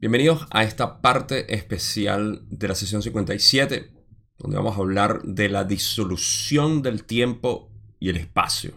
[0.00, 3.92] Bienvenidos a esta parte especial de la sesión 57,
[4.38, 8.72] donde vamos a hablar de la disolución del tiempo y el espacio,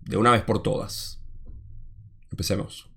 [0.00, 1.20] de una vez por todas.
[2.30, 2.87] Empecemos.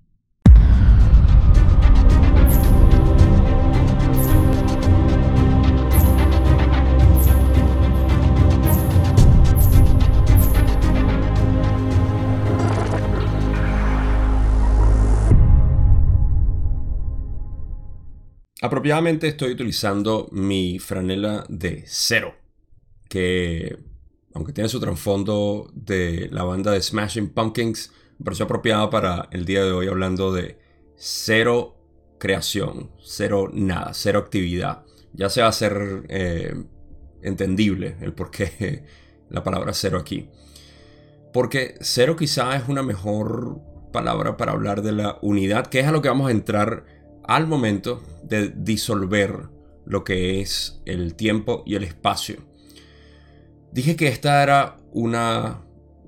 [18.62, 22.36] Apropiadamente estoy utilizando mi franela de cero,
[23.08, 23.76] que
[24.34, 27.90] aunque tiene su trasfondo de la banda de Smashing Pumpkins,
[28.20, 30.60] me pareció apropiada para el día de hoy hablando de
[30.94, 31.76] cero
[32.20, 34.84] creación, cero nada, cero actividad.
[35.12, 36.54] Ya se va a hacer eh,
[37.20, 38.84] entendible el por qué
[39.28, 40.30] la palabra cero aquí.
[41.32, 43.60] Porque cero quizá es una mejor
[43.92, 46.91] palabra para hablar de la unidad, que es a lo que vamos a entrar
[47.24, 49.48] al momento de disolver
[49.84, 52.36] lo que es el tiempo y el espacio.
[53.72, 55.62] Dije que esta era una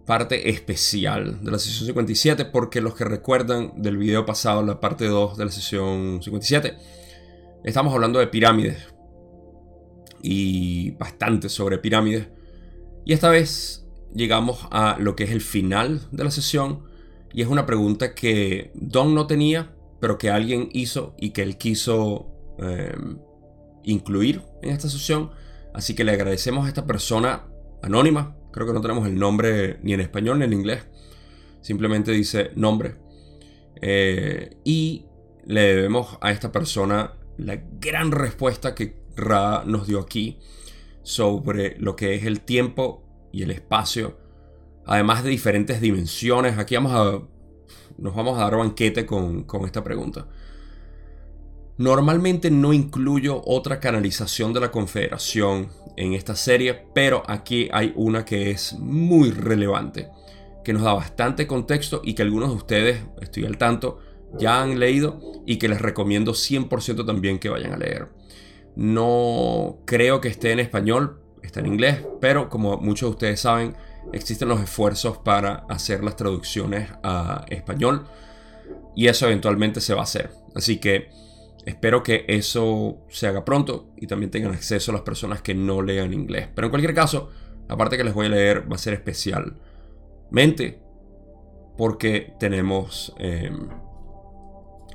[0.06, 5.06] parte especial de la sesión 57 porque los que recuerdan del video pasado, la parte
[5.06, 6.76] 2 de la sesión 57,
[7.64, 8.94] estamos hablando de pirámides
[10.22, 12.28] y bastante sobre pirámides.
[13.04, 16.84] Y esta vez llegamos a lo que es el final de la sesión
[17.32, 19.73] y es una pregunta que Don no tenía
[20.04, 22.26] pero que alguien hizo y que él quiso
[22.58, 23.16] em,
[23.84, 25.30] incluir en esta sesión.
[25.72, 27.46] Así que le agradecemos a esta persona
[27.80, 28.36] anónima.
[28.52, 30.84] Creo que no tenemos el nombre ni en español ni en inglés.
[31.62, 32.96] Simplemente dice nombre.
[33.80, 35.06] Eh, y
[35.46, 40.38] le debemos a esta persona la gran respuesta que Ra nos dio aquí
[41.02, 44.18] sobre lo que es el tiempo y el espacio.
[44.84, 46.58] Además de diferentes dimensiones.
[46.58, 47.33] Aquí vamos a
[47.98, 50.26] nos vamos a dar banquete con, esta pregunta.
[51.76, 58.24] Normalmente no incluyo otra canalización de la Confederación en esta serie, pero aquí hay una
[58.24, 60.08] que es muy relevante,
[60.64, 63.98] que nos da bastante contexto y que algunos de ustedes, estoy al tanto,
[64.38, 68.08] ya han leído y que les recomiendo 100% también que vayan a leer.
[68.76, 73.76] No creo que esté en español, está en inglés, pero como muchos de ustedes saben,
[74.12, 78.06] existen los esfuerzos para hacer las traducciones a español
[78.94, 80.30] y eso eventualmente se va a hacer.
[80.54, 81.10] Así que
[81.64, 85.82] espero que eso se haga pronto y también tengan acceso a las personas que no
[85.82, 86.48] lean inglés.
[86.54, 87.30] Pero en cualquier caso,
[87.68, 90.80] la parte que les voy a leer va a ser especialmente
[91.76, 93.68] porque tenemos em,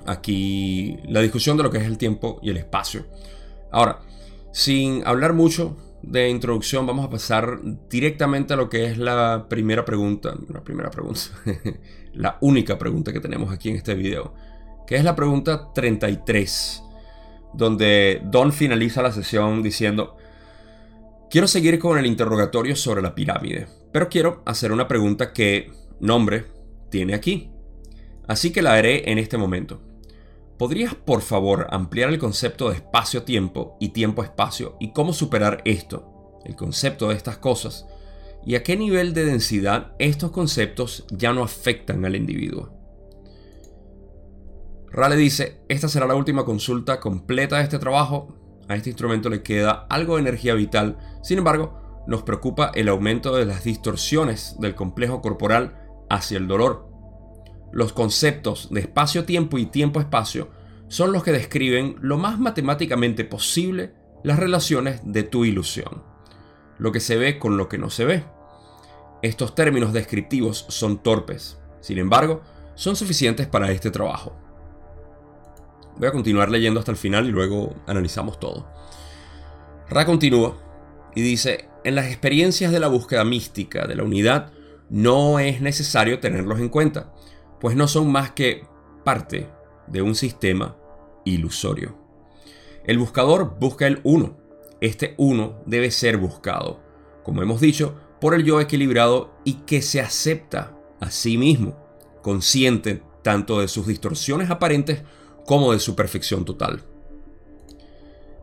[0.06, 3.06] aquí la discusión de lo que es el tiempo y el espacio.
[3.72, 4.00] Ahora,
[4.52, 9.86] sin hablar mucho, de introducción vamos a pasar directamente a lo que es la primera
[9.86, 11.22] pregunta, la primera pregunta,
[12.14, 14.34] la única pregunta que tenemos aquí en este video,
[14.88, 16.84] que es la pregunta 33,
[17.54, 20.18] donde Don finaliza la sesión diciendo,
[21.30, 26.46] quiero seguir con el interrogatorio sobre la pirámide, pero quiero hacer una pregunta que nombre
[26.90, 27.52] tiene aquí,
[28.28, 29.89] así que la haré en este momento.
[30.60, 36.58] ¿Podrías por favor ampliar el concepto de espacio-tiempo y tiempo-espacio y cómo superar esto, el
[36.58, 37.88] concepto de estas cosas,
[38.46, 42.74] y a qué nivel de densidad estos conceptos ya no afectan al individuo?
[44.92, 48.36] Rale dice, esta será la última consulta completa de este trabajo,
[48.68, 53.34] a este instrumento le queda algo de energía vital, sin embargo, nos preocupa el aumento
[53.34, 56.89] de las distorsiones del complejo corporal hacia el dolor
[57.72, 60.50] los conceptos de espacio-tiempo y tiempo-espacio
[60.88, 63.94] son los que describen lo más matemáticamente posible
[64.24, 66.04] las relaciones de tu ilusión,
[66.78, 68.24] lo que se ve con lo que no se ve.
[69.22, 72.42] Estos términos descriptivos son torpes, sin embargo,
[72.76, 74.36] son suficientes para este trabajo.
[75.98, 78.68] Voy a continuar leyendo hasta el final y luego analizamos todo.
[79.90, 80.58] Ra continúa
[81.14, 84.52] y dice, en las experiencias de la búsqueda mística de la unidad
[84.90, 87.12] no es necesario tenerlos en cuenta,
[87.60, 88.66] pues no son más que
[89.04, 89.50] parte
[89.88, 90.78] de un sistema
[91.26, 91.98] ilusorio.
[92.86, 94.38] El buscador busca el uno.
[94.82, 96.80] Este uno debe ser buscado,
[97.24, 101.76] como hemos dicho, por el yo equilibrado y que se acepta a sí mismo,
[102.22, 105.04] consciente tanto de sus distorsiones aparentes
[105.46, 106.84] como de su perfección total.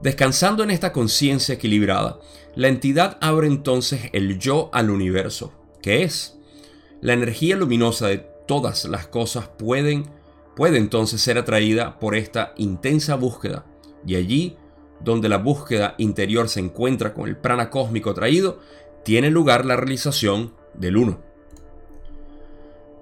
[0.02, 2.18] Descansando en esta conciencia equilibrada,
[2.54, 6.38] la entidad abre entonces el yo al universo, que es
[7.00, 10.06] la energía luminosa de todas las cosas pueden,
[10.54, 13.66] puede entonces ser atraída por esta intensa búsqueda.
[14.06, 14.56] Y allí,
[15.00, 18.60] donde la búsqueda interior se encuentra con el prana cósmico atraído,
[19.04, 21.20] tiene lugar la realización del uno.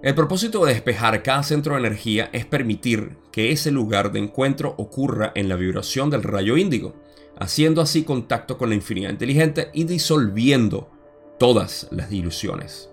[0.02, 4.74] El propósito de despejar cada centro de energía es permitir que ese lugar de encuentro
[4.76, 6.94] ocurra en la vibración del rayo índigo,
[7.38, 10.90] haciendo así contacto con la infinidad inteligente y disolviendo
[11.38, 12.90] todas las ilusiones.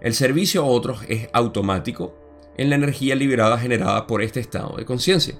[0.00, 2.14] El servicio a otros es automático
[2.56, 5.34] en la energía liberada generada por este estado de conciencia.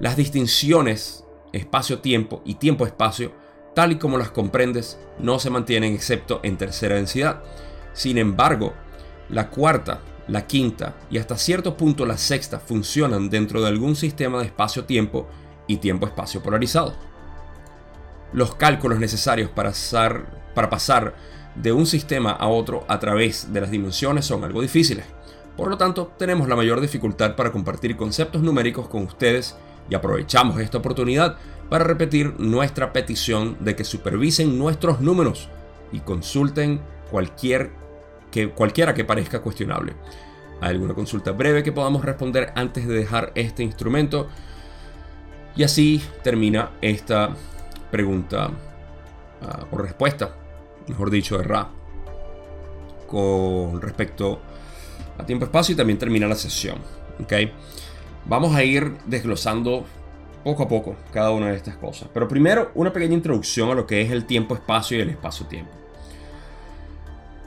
[0.00, 3.32] Las distinciones espacio-tiempo y tiempo-espacio,
[3.74, 7.42] tal y como las comprendes, no se mantienen excepto en tercera densidad.
[7.92, 8.72] Sin embargo,
[9.28, 14.38] la cuarta, la quinta y hasta cierto punto la sexta funcionan dentro de algún sistema
[14.40, 15.28] de espacio-tiempo
[15.66, 16.94] y tiempo-espacio polarizado.
[18.32, 19.72] Los cálculos necesarios para,
[20.70, 21.14] pasar
[21.54, 25.04] de un sistema a otro a través de las dimensiones son algo difíciles.
[25.56, 29.56] Por lo tanto, tenemos la mayor dificultad para compartir conceptos numéricos con ustedes
[29.90, 31.36] y aprovechamos esta oportunidad
[31.68, 35.48] para repetir nuestra petición de que supervisen nuestros números
[35.90, 37.70] y consulten cualquier
[38.30, 39.94] que, cualquiera que parezca cuestionable.
[40.60, 44.28] ¿Hay alguna consulta breve que podamos responder antes de dejar este instrumento?
[45.54, 47.30] Y así termina esta
[47.90, 48.50] pregunta
[49.42, 50.34] ah, o respuesta,
[50.92, 51.70] mejor dicho, de Ra
[53.06, 54.40] con respecto
[55.18, 56.76] a tiempo-espacio y también termina la sesión.
[57.22, 57.52] ¿okay?
[58.26, 59.84] Vamos a ir desglosando
[60.44, 62.08] poco a poco cada una de estas cosas.
[62.12, 65.72] Pero primero, una pequeña introducción a lo que es el tiempo-espacio y el espacio-tiempo.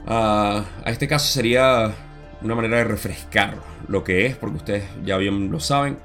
[0.06, 1.92] Ah, a este caso sería
[2.42, 3.56] una manera de refrescar
[3.88, 5.98] lo que es, porque ustedes ya bien lo saben.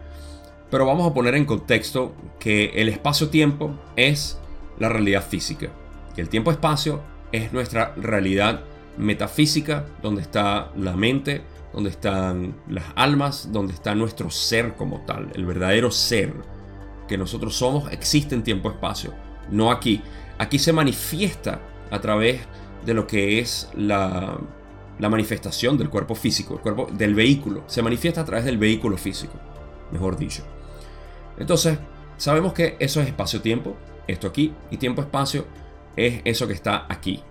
[0.70, 4.40] Pero vamos a poner en contexto que el espacio-tiempo es
[4.80, 5.70] la realidad física.
[6.16, 8.62] Y el tiempo-espacio es nuestra realidad
[8.98, 11.42] metafísica, donde está la mente,
[11.74, 16.33] donde están las almas, donde está nuestro ser como tal, el verdadero ser
[17.07, 19.13] que nosotros somos, existe en tiempo-espacio,
[19.50, 20.01] no aquí.
[20.38, 22.42] Aquí se manifiesta a través
[22.86, 24.39] de lo que es la,
[25.00, 28.98] la manifestación del cuerpo físico, el cuerpo del vehículo, se manifiesta a través del vehículo
[28.98, 29.33] físico,
[29.92, 30.44] mejor dicho.
[31.38, 31.78] Entonces,
[32.18, 33.75] sabemos que eso es espacio-tiempo,
[34.07, 35.45] esto aquí, y tiempo-espacio
[35.96, 37.22] es eso que está aquí.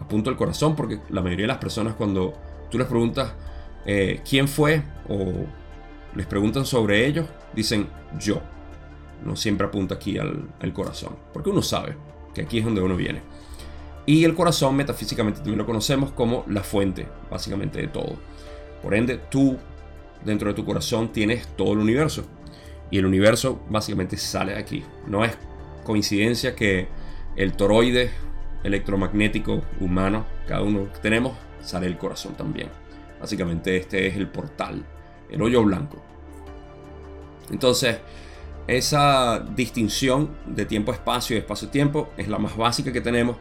[0.00, 2.34] Apunto el corazón porque la mayoría de las personas cuando
[2.70, 3.34] tú les preguntas
[3.84, 5.46] eh, quién fue o
[6.14, 7.88] les preguntan sobre ellos, dicen
[8.18, 8.40] yo.
[9.24, 11.96] No siempre apunta aquí al, corazón, porque uno sabe
[12.34, 13.22] que aquí es donde uno viene.
[14.04, 18.16] Y el corazón metafísicamente también lo conocemos como la fuente, básicamente, de todo.
[18.82, 19.56] Por ende, tú,
[20.24, 22.24] dentro de tu corazón, tienes todo el universo.
[22.90, 24.84] Y el universo básicamente sale de aquí.
[25.06, 25.38] No es
[25.84, 26.88] coincidencia que
[27.36, 28.10] el toroide
[28.64, 32.68] electromagnético humano, cada uno que tenemos, sale del corazón también.
[33.20, 34.84] Básicamente este es el portal,
[35.30, 36.02] el hoyo blanco.
[37.50, 37.98] Entonces,
[38.66, 43.36] esa distinción de tiempo-espacio y espacio-tiempo es la más básica que tenemos.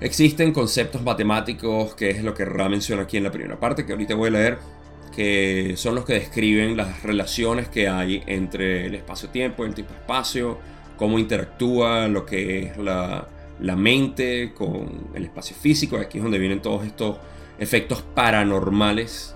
[0.00, 3.92] Existen conceptos matemáticos, que es lo que Ra menciona aquí en la primera parte, que
[3.92, 4.58] ahorita voy a leer,
[5.14, 10.58] que son los que describen las relaciones que hay entre el espacio-tiempo el tiempo-espacio,
[10.96, 13.28] cómo interactúa lo que es la,
[13.60, 15.96] la mente con el espacio físico.
[15.96, 17.16] Aquí es donde vienen todos estos
[17.58, 19.34] efectos paranormales,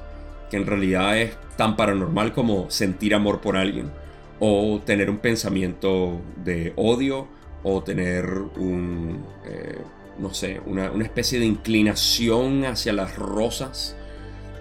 [0.51, 3.91] que en realidad es tan paranormal como sentir amor por alguien,
[4.39, 7.29] o tener un pensamiento de odio,
[7.63, 9.79] o tener un, eh,
[10.19, 13.97] no sé, una, especie de inclinación hacia las rosas.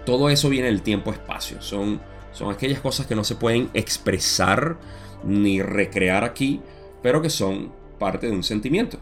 [0.04, 1.60] Todo eso viene del tiempo-espacio.
[1.62, 2.00] Son,
[2.32, 4.78] son aquellas cosas que no se pueden expresar
[5.24, 6.60] ni recrear aquí,
[7.02, 8.98] pero que son parte de un sentimiento.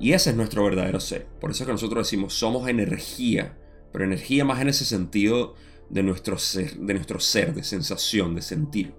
[0.00, 1.26] Y ese es nuestro verdadero ser.
[1.40, 3.56] Por eso es que nosotros decimos somos energía
[3.94, 5.54] pero energía más en ese sentido
[5.88, 8.92] de nuestro ser, de, nuestro ser, de sensación, de sentir.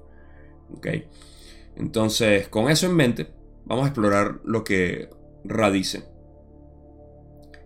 [0.73, 0.87] ¿Ok?
[1.75, 3.27] Entonces, con eso en mente,
[3.65, 5.09] vamos a explorar lo que
[5.43, 6.05] Ra dice.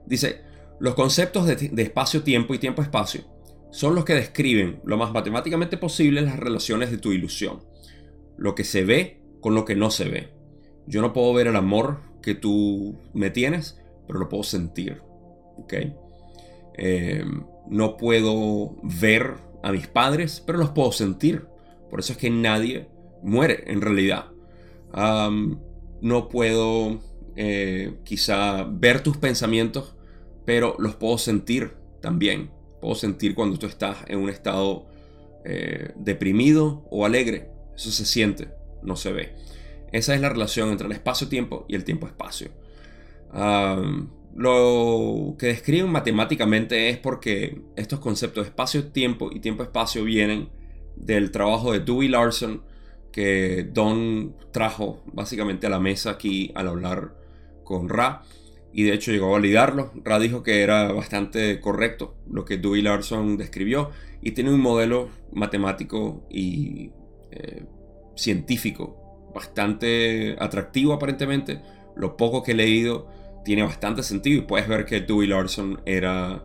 [0.07, 0.41] Dice,
[0.79, 3.25] los conceptos de espacio-tiempo y tiempo-espacio
[3.69, 7.63] son los que describen lo más matemáticamente posible las relaciones de tu ilusión.
[8.37, 10.33] Lo que se ve con lo que no se ve.
[10.89, 15.03] Yo no puedo ver el amor que tú me tienes, pero lo puedo sentir.
[15.57, 15.73] ¿Ok?
[16.73, 17.23] Eh,
[17.69, 21.45] no puedo ver a mis padres, pero los puedo sentir.
[21.91, 22.87] Por eso es que nadie
[23.21, 24.25] muere en realidad.
[26.01, 27.01] no puedo
[27.35, 29.95] eh, quizá ver tus pensamientos,
[30.45, 32.49] pero los puedo sentir también.
[32.81, 34.87] Puedo sentir cuando tú estás en un estado
[35.45, 37.51] eh, deprimido o alegre.
[37.75, 38.49] Eso se siente,
[38.81, 39.48] no se ve.
[39.91, 42.51] Esa es la relación entre el espacio-tiempo y el tiempo-espacio.
[44.35, 50.49] Lo que describen matemáticamente es porque estos conceptos espacio-tiempo y tiempo-espacio vienen
[50.95, 52.61] del trabajo de Dewey Larson
[53.11, 57.15] que Don trajo básicamente a la mesa aquí al hablar
[57.63, 58.23] con Ra.
[58.71, 59.91] y de hecho llegó a validarlo.
[60.03, 63.89] Ra dijo que era bastante correcto lo que Dewey Larson describió
[64.21, 66.91] y tiene un modelo matemático y
[67.31, 67.65] eh,
[68.15, 68.98] científico
[69.33, 71.61] bastante atractivo aparentemente.
[71.95, 73.07] Lo poco que he leído
[73.43, 76.43] tiene bastante sentido y puedes ver que Dewey Larson era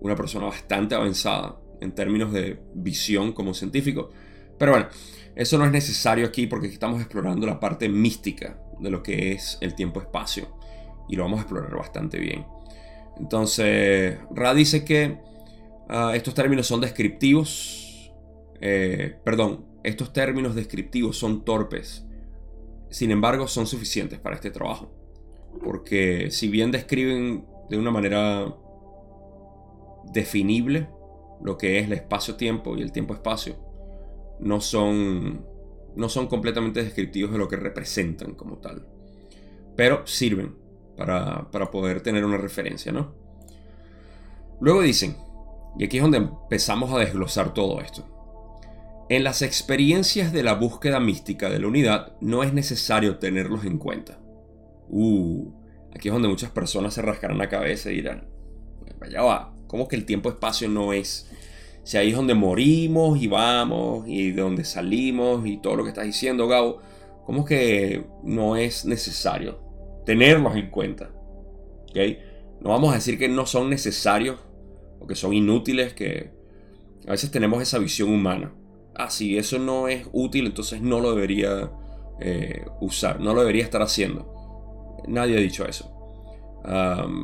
[0.00, 4.10] una persona bastante avanzada en términos de visión como científico.
[4.58, 4.88] Pero bueno,
[5.34, 9.58] eso no es necesario aquí porque estamos explorando la parte mística de lo que es
[9.60, 10.48] el tiempo-espacio
[11.08, 12.46] y lo vamos a explorar bastante bien.
[13.18, 15.18] Entonces, Ra dice que
[15.88, 18.12] ah, estos términos son descriptivos,
[18.60, 22.06] eh, perdón, estos términos descriptivos son torpes,
[22.94, 24.88] sin embargo son suficientes para este trabajo,
[25.64, 28.54] porque si bien describen de una manera
[30.12, 30.88] definible
[31.42, 33.56] lo que es el espacio-tiempo y el tiempo-espacio,
[34.38, 35.44] no son,
[35.96, 38.86] no son completamente descriptivos de lo que representan como tal,
[39.74, 40.54] pero sirven
[40.96, 43.12] para, poder tener una referencia, ¿no?
[44.60, 45.16] Luego dicen,
[45.80, 48.13] y aquí es donde empezamos a desglosar todo esto.
[49.08, 53.78] En las experiencias de la búsqueda mística de la unidad no es necesario tenerlos en
[53.78, 54.18] cuenta.
[54.88, 55.52] Uh,
[55.94, 58.28] aquí es donde muchas personas se rascarán la cabeza y dirán,
[58.98, 61.30] vaya va, ¿cómo que el tiempo-espacio no es?
[61.82, 65.90] Si ahí es donde morimos y vamos y de donde salimos y todo lo que
[65.90, 66.80] estás diciendo, Gabo,
[67.26, 69.64] ¿cómo que no es necesario?
[70.04, 71.10] tenerlos en cuenta.
[71.90, 72.18] ¿okay?
[72.60, 74.38] No vamos a decir que no son necesarios
[75.00, 76.30] o que son inútiles, que
[77.06, 78.52] a veces tenemos esa visión humana.
[78.96, 81.70] Ah, si eso no es útil, entonces no lo debería
[82.20, 84.32] eh, usar, no lo debería estar haciendo.
[85.08, 85.90] Nadie ha dicho eso.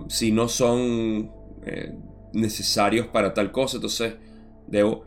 [0.09, 1.33] si no son
[1.65, 1.95] eh,
[2.33, 4.15] necesarios para tal cosa, entonces
[4.67, 5.05] debo...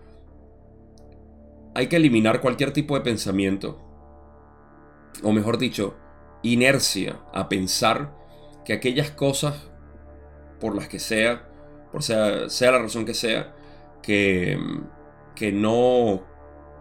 [1.75, 3.79] Hay que eliminar cualquier tipo de pensamiento,
[5.24, 5.96] o mejor dicho,
[6.43, 8.15] inercia a pensar
[8.63, 9.70] que aquellas cosas,
[10.60, 11.50] por las que sea,
[11.91, 13.55] por sea, sea la razón que sea,
[14.01, 14.60] que,
[15.36, 16.24] que, no,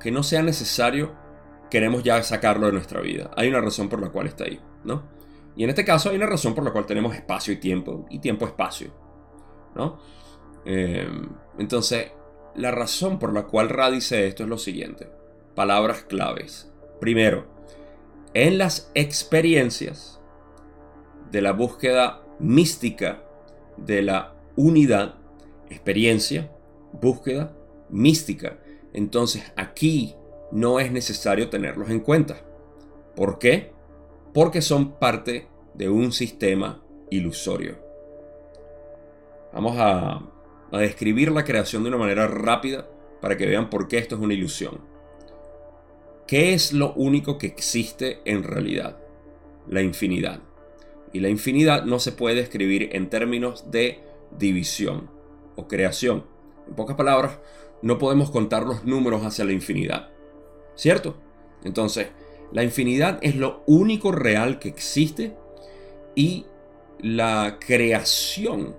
[0.02, 1.12] que no sea necesario,
[1.70, 3.30] queremos ya sacarlo de nuestra vida.
[3.36, 5.04] Hay una razón por la cual está ahí, ¿no?
[5.56, 8.18] Y en este caso hay una razón por la cual tenemos espacio y tiempo, y
[8.18, 8.92] tiempo-espacio,
[9.74, 9.98] ¿no?
[10.64, 11.08] Eh,
[11.58, 12.12] entonces,
[12.54, 15.08] la razón por la cual Ra dice esto es lo siguiente.
[15.54, 16.70] Palabras claves.
[17.00, 17.46] Primero,
[18.34, 20.20] en las experiencias
[21.30, 23.22] de la búsqueda mística
[23.76, 25.14] de la unidad,
[25.70, 26.50] experiencia,
[26.92, 27.54] búsqueda
[27.88, 28.58] mística.
[28.92, 30.14] Entonces aquí
[30.50, 32.42] no es necesario tenerlos en cuenta.
[33.16, 33.72] ¿Por qué?
[34.34, 37.78] Porque son parte de un sistema ilusorio.
[39.52, 40.28] Vamos a,
[40.72, 42.88] describir la creación de una manera rápida
[43.20, 44.80] para que vean por qué esto es una ilusión.
[46.26, 48.96] ¿Qué es lo único que existe en realidad?
[49.68, 50.40] La infinidad.
[51.12, 54.00] Y la infinidad no se puede escribir en términos de
[54.38, 55.10] división
[55.56, 56.24] o creación.
[56.66, 57.38] En pocas palabras,
[57.82, 60.08] no podemos contar los números hacia la infinidad.
[60.74, 61.16] ¿Cierto?
[61.64, 62.08] Entonces,
[62.52, 65.36] la infinidad es lo único real que existe
[66.14, 66.46] y
[67.00, 68.76] la creación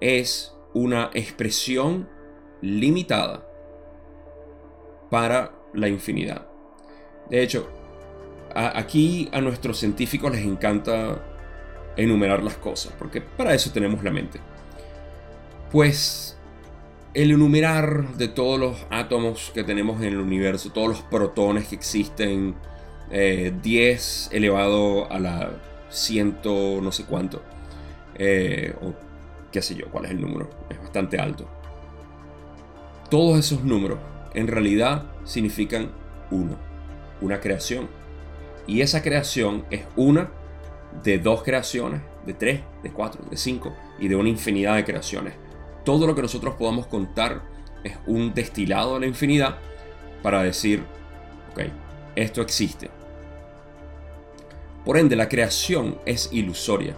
[0.00, 2.08] es una expresión
[2.60, 3.46] limitada
[5.10, 6.46] para la infinidad.
[7.30, 7.68] De hecho,
[8.54, 11.22] aquí a nuestros científicos les encanta
[11.96, 14.40] enumerar las cosas, porque para eso tenemos la mente.
[15.70, 16.35] Pues
[17.16, 21.74] el enumerar de todos los átomos que tenemos en el universo, todos los protones que
[21.74, 22.54] existen,
[23.10, 25.50] 10 eh, elevado a la
[25.88, 27.42] ciento no sé cuánto,
[28.16, 28.92] eh, o
[29.50, 31.48] qué sé yo, cuál es el número, es bastante alto.
[33.08, 33.98] Todos esos números
[34.34, 35.92] en realidad significan
[36.30, 36.66] uno
[37.22, 37.88] una creación.
[38.66, 40.30] Y esa creación es una
[41.02, 45.34] de dos creaciones, de tres, de cuatro, de cinco y de una infinidad de creaciones.
[45.86, 47.40] Todo lo que nosotros podamos contar
[47.82, 49.56] es un destilado de la infinidad
[50.22, 50.84] para decir,
[51.52, 51.62] ok,
[52.14, 52.90] esto existe.
[54.84, 56.94] Por ende, la creación es ilusoria.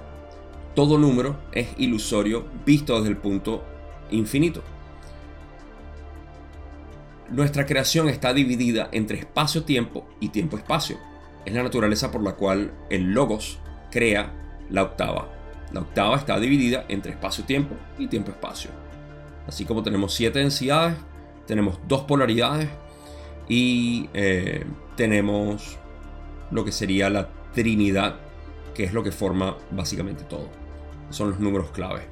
[0.75, 3.63] Todo número es ilusorio visto desde el punto
[4.11, 4.65] infinito
[7.31, 10.99] nuestra creación está dividida entre espacio-tiempo y tiempo-espacio.
[11.45, 13.59] Es la naturaleza por la cual el logos
[13.91, 14.33] crea
[14.71, 15.38] la octava.
[15.73, 18.71] La octava está dividida entre espacio-tiempo y tiempo-espacio.
[19.47, 20.97] Así como tenemos siete densidades,
[21.47, 22.69] tenemos dos polaridades
[23.49, 24.65] y eh,
[24.97, 25.79] tenemos
[26.51, 28.17] lo que sería la trinidad,
[28.75, 30.49] que es lo que forma básicamente todo.
[31.11, 32.03] Son los números clave.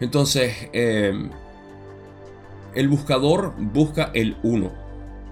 [0.00, 1.28] Entonces, eh,
[2.74, 4.72] el buscador busca el uno.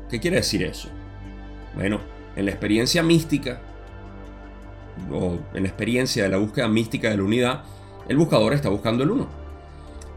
[0.09, 0.89] ¿Qué quiere decir eso?
[1.75, 2.01] Bueno,
[2.37, 3.61] en la experiencia mística,
[5.55, 7.65] en la experiencia de la búsqueda mística de la unidad,
[8.09, 9.29] el buscador está buscando el uno.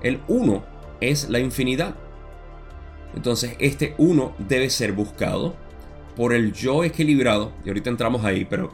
[0.01, 0.63] El uno
[1.01, 1.95] es la infinidad.
[3.15, 5.55] Entonces este uno debe ser buscado
[6.15, 8.71] por el yo equilibrado, y ahorita entramos ahí, pero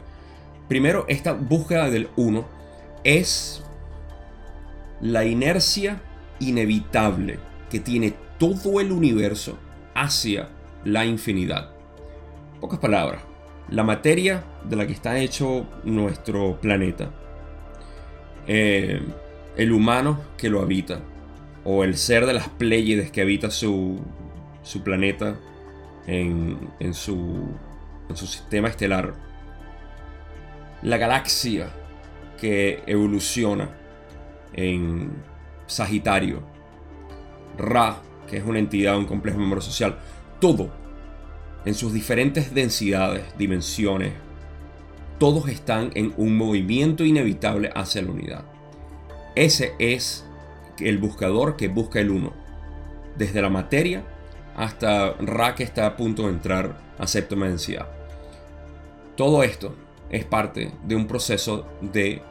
[0.68, 2.46] primero esta búsqueda del uno
[3.04, 3.64] es
[5.00, 6.00] la inercia
[6.38, 7.38] inevitable
[7.70, 9.58] que tiene todo el universo
[9.94, 10.48] hacia
[10.84, 11.70] la infinidad.
[12.60, 13.22] Pocas palabras,
[13.68, 17.10] la materia de la que está hecho nuestro planeta,
[18.46, 19.00] eh,
[19.56, 21.00] el humano que lo habita,
[21.64, 24.00] o el ser de las Pléyades que habita su,
[24.62, 25.36] su planeta
[26.06, 27.48] en, en, su,
[28.08, 29.14] en su sistema estelar,
[30.82, 31.70] la galaxia
[32.40, 33.70] que evoluciona
[34.52, 35.12] en
[35.66, 36.42] Sagitario,
[37.56, 39.98] Ra, que es una entidad, un complejo memoria social,
[40.40, 40.70] todo
[41.64, 44.12] en sus diferentes densidades, dimensiones,
[45.18, 48.44] todos están en un movimiento inevitable hacia la unidad.
[49.34, 50.26] Ese es
[50.78, 52.32] el buscador que busca el uno.
[53.16, 54.04] Desde la materia
[54.56, 57.88] hasta Ra que está a punto de entrar a séptima densidad.
[59.16, 59.74] Todo esto
[60.10, 62.22] es parte de un proceso de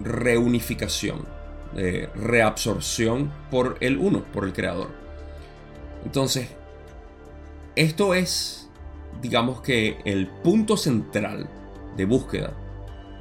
[0.00, 1.26] reunificación,
[1.74, 4.90] de reabsorción por el uno, por el creador.
[6.04, 6.48] Entonces,
[7.76, 8.68] esto es,
[9.20, 11.48] digamos que, el punto central
[12.00, 12.54] de búsqueda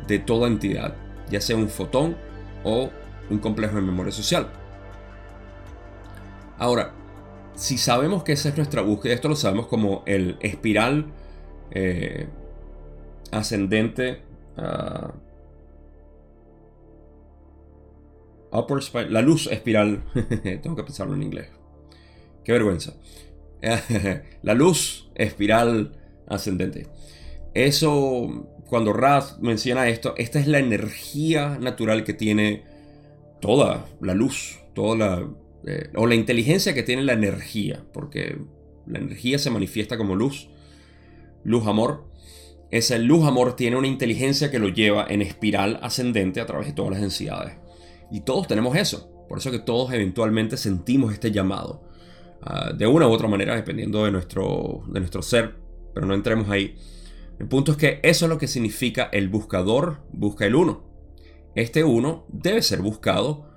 [0.07, 0.95] de toda entidad,
[1.29, 2.15] ya sea un fotón
[2.63, 2.89] o
[3.29, 4.49] un complejo de memoria social.
[6.57, 6.93] Ahora,
[7.55, 11.07] si sabemos que esa es nuestra búsqueda, esto lo sabemos como el espiral
[11.71, 12.27] eh,
[13.31, 14.21] ascendente.
[14.57, 15.11] Uh,
[19.09, 20.03] la luz espiral.
[20.63, 21.49] Tengo que pensarlo en inglés.
[22.43, 22.93] Qué vergüenza.
[24.41, 26.87] la luz espiral ascendente.
[27.53, 32.63] Eso, cuando Raz menciona esto, esta es la energía natural que tiene
[33.41, 35.27] toda la luz, toda la,
[35.65, 38.37] eh, o la inteligencia que tiene la energía, porque
[38.85, 40.49] la energía se manifiesta como luz,
[41.43, 42.05] luz amor.
[42.69, 46.73] Esa luz amor tiene una inteligencia que lo lleva en espiral ascendente a través de
[46.73, 47.55] todas las densidades.
[48.11, 49.11] Y todos tenemos eso.
[49.27, 51.89] Por eso que todos eventualmente sentimos este llamado.
[52.41, 55.55] Ah, de una u otra manera, dependiendo de nuestro, de nuestro ser,
[55.93, 56.75] pero no entremos ahí.
[57.39, 60.83] El punto es que eso es lo que significa el buscador busca el uno.
[61.55, 63.49] Este uno debe ser buscado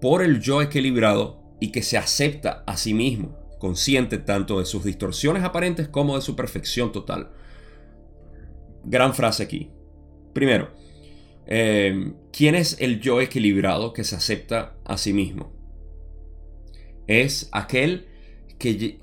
[0.00, 4.84] por el yo equilibrado y que se acepta a sí mismo, consciente tanto de sus
[4.84, 7.30] distorsiones aparentes como de su perfección total.
[8.84, 9.70] Gran frase aquí.
[10.32, 10.74] Primero,
[11.46, 15.52] eh, ¿quién es el yo equilibrado que se acepta a sí mismo?
[17.06, 18.08] Es aquel
[18.58, 19.00] que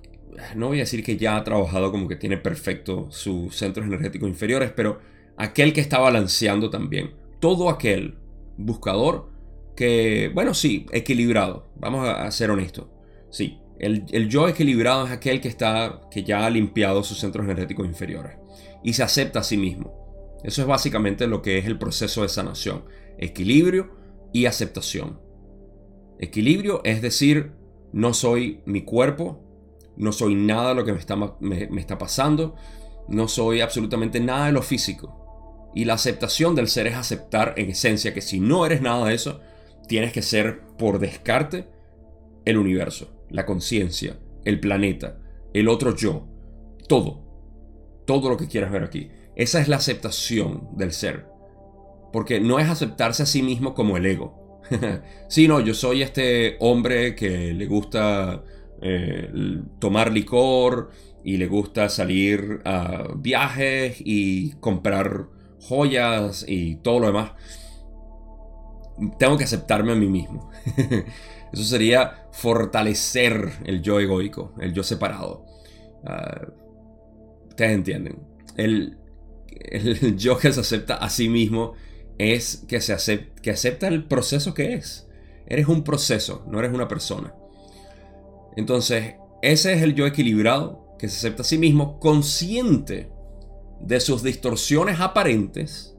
[0.56, 4.30] no voy a decir que ya ha trabajado como que tiene perfecto sus centros energéticos
[4.30, 5.00] inferiores, pero
[5.38, 7.12] aquel que está balanceando también.
[7.40, 8.16] Todo aquel
[8.58, 9.30] buscador
[9.76, 11.68] que, bueno, sí, equilibrado.
[11.76, 12.88] Vamos a, ser honestos.
[13.30, 17.46] Sí, el, el, yo equilibrado es aquel que está, que ya ha limpiado sus centros
[17.46, 18.38] energéticos inferiores
[18.84, 20.04] y se acepta a sí mismo.
[20.44, 22.84] Eso es básicamente lo que es el proceso de sanación.
[23.18, 23.96] Equilibrio
[24.34, 25.20] y aceptación.
[26.20, 27.52] Equilibrio es decir,
[27.92, 29.44] no soy mi cuerpo,
[29.98, 32.56] no soy nada de lo que me está, me, está pasando,
[33.08, 35.72] no soy absolutamente nada de lo físico.
[35.76, 39.16] Y la aceptación del ser es aceptar en esencia que si no eres nada de
[39.16, 39.42] eso,
[39.88, 41.68] tienes que ser por descarte
[42.46, 45.20] el universo, la conciencia, el planeta,
[45.54, 46.28] el otro yo,
[46.88, 47.24] todo,
[48.06, 49.10] todo lo que quieras ver aquí.
[49.36, 51.26] Esa es la aceptación del ser.
[52.12, 54.62] Porque no es aceptarse a sí mismo como el ego.
[55.28, 58.44] sí, no, yo soy este hombre que le gusta
[59.80, 60.92] tomar licor
[61.24, 65.28] y le gusta salir a viajes y comprar
[65.62, 67.32] joyas y todo lo demás.
[69.18, 70.52] Tengo que aceptarme a mí mismo.
[71.54, 75.46] Eso sería fortalecer el yo egoico, el yo separado.
[76.06, 76.48] Ah,
[77.50, 78.20] ustedes entienden.
[78.58, 78.98] El,
[79.48, 81.74] el, yo que se acepta a sí mismo
[82.18, 85.08] es que, se que acepta el proceso que es.
[85.46, 87.34] Eres un proceso, no eres una persona.
[88.56, 93.12] Entonces, ese es el yo equilibrado que se acepta a sí mismo, consciente
[93.82, 95.98] de sus distorsiones aparentes.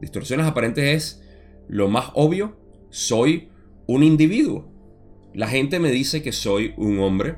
[0.00, 1.22] Distorsiones aparentes es
[1.68, 2.56] lo más obvio,
[2.90, 3.48] soy
[3.86, 4.70] un individuo.
[5.34, 7.36] La gente me dice que soy un hombre,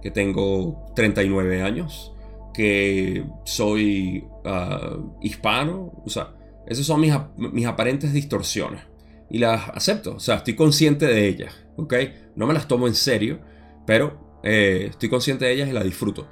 [0.00, 2.14] que tengo 39 años,
[2.54, 6.34] que soy ah, hispano, o sea,
[6.66, 8.82] esas son mis, mis aparentes distorsiones.
[9.28, 11.94] Y las acepto, o sea, estoy consciente de ellas, ¿ok?
[12.36, 13.40] No me las tomo en serio,
[13.86, 16.26] pero eh, estoy consciente de ellas y las disfruto.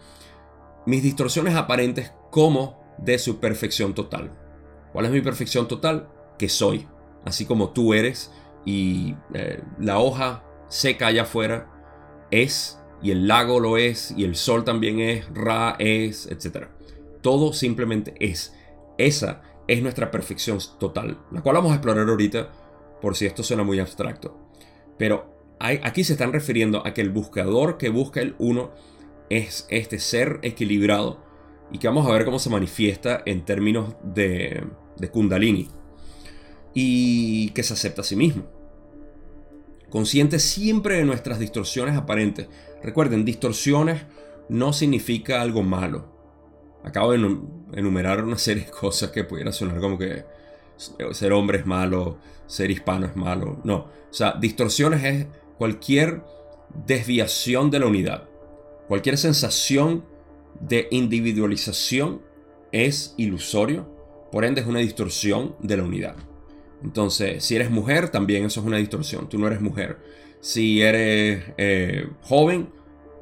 [0.86, 4.32] Mis distorsiones aparentes como de su perfección total.
[4.92, 6.08] ¿Cuál es mi perfección total?
[6.38, 6.86] Que soy,
[7.24, 8.30] así como tú eres
[8.64, 11.70] y eh, la hoja seca allá afuera
[12.30, 16.68] es, y el lago lo es, y el sol también es, Ra es, etc.
[17.20, 18.54] Todo simplemente es.
[18.98, 22.50] Esa es nuestra perfección total, la cual vamos a explorar ahorita
[23.00, 24.38] por si esto suena muy abstracto.
[24.96, 28.72] Pero aquí se están refiriendo a que el buscador que busca el uno
[29.30, 31.24] es este ser equilibrado
[31.72, 34.64] y que vamos a ver cómo se manifiesta en términos de,
[34.96, 35.68] de kundalini
[36.74, 38.44] y que se acepta a sí mismo.
[39.90, 42.48] Consciente siempre de nuestras distorsiones aparentes.
[42.82, 44.02] Recuerden, distorsiones
[44.48, 46.12] no significa algo malo.
[46.82, 47.38] Acabo de
[47.72, 50.24] enumerar una serie de cosas que pudiera sonar como que
[51.12, 53.60] ser hombre es malo, ser hispano es malo.
[53.64, 55.26] No, o sea, distorsiones es
[55.58, 56.22] cualquier
[56.86, 58.28] desviación de la unidad.
[58.88, 60.04] Cualquier sensación
[60.60, 62.22] de individualización
[62.72, 63.88] es ilusorio,
[64.30, 66.16] por ende es una distorsión de la unidad.
[66.82, 69.98] Entonces, si eres mujer, también eso es una distorsión, tú no eres mujer.
[70.40, 72.68] Si eres eh, joven,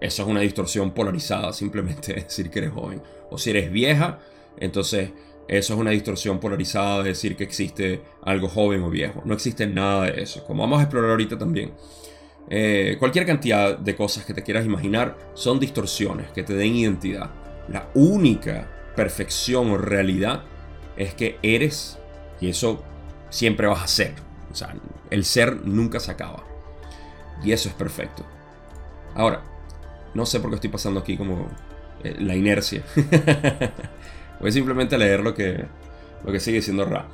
[0.00, 3.02] eso es una distorsión polarizada, simplemente decir que eres joven.
[3.30, 4.18] O si eres vieja,
[4.58, 5.10] entonces
[5.48, 9.22] eso es una distorsión polarizada de decir que existe algo joven o viejo.
[9.24, 11.72] No existe nada de eso, como vamos a explorar ahorita también.
[12.48, 17.30] Eh, cualquier cantidad de cosas que te quieras imaginar son distorsiones que te den identidad.
[17.68, 20.42] La única perfección o realidad
[20.96, 21.98] es que eres
[22.40, 22.82] y eso
[23.30, 24.14] siempre vas a ser.
[24.50, 24.74] O sea,
[25.10, 26.44] el ser nunca se acaba.
[27.42, 28.24] Y eso es perfecto.
[29.14, 29.42] Ahora,
[30.14, 31.48] no sé por qué estoy pasando aquí como
[32.02, 32.82] eh, la inercia.
[34.40, 35.64] Voy simplemente a leer lo que,
[36.24, 37.08] lo que sigue diciendo Ra.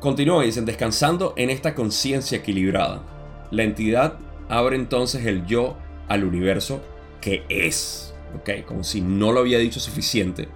[0.00, 3.02] Continúa, dicen, descansando en esta conciencia equilibrada.
[3.50, 5.76] La entidad abre entonces el yo
[6.08, 6.82] al universo
[7.20, 8.14] que es.
[8.36, 8.64] ¿Ok?
[8.66, 10.48] Como si no lo había dicho suficiente.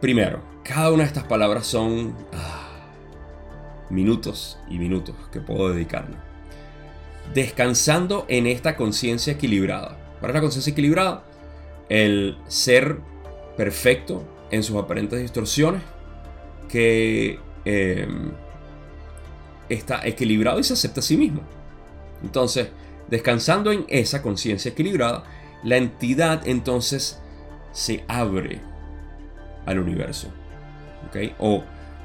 [0.00, 2.68] Primero, cada una de estas palabras son ah,
[3.90, 6.16] minutos y minutos que puedo dedicarle.
[7.32, 9.96] Descansando en esta conciencia equilibrada.
[10.20, 11.24] ¿Cuál es la conciencia equilibrada?
[11.88, 12.98] El ser
[13.56, 15.82] perfecto en sus aparentes distorsiones
[16.68, 18.32] que em,
[19.68, 21.42] está equilibrado y se acepta a sí mismo.
[22.24, 22.68] Entonces,
[23.08, 25.24] Descansando en esa conciencia equilibrada,
[25.62, 27.20] la entidad entonces
[27.72, 28.60] se abre
[29.66, 30.28] al universo.
[31.38, 31.62] O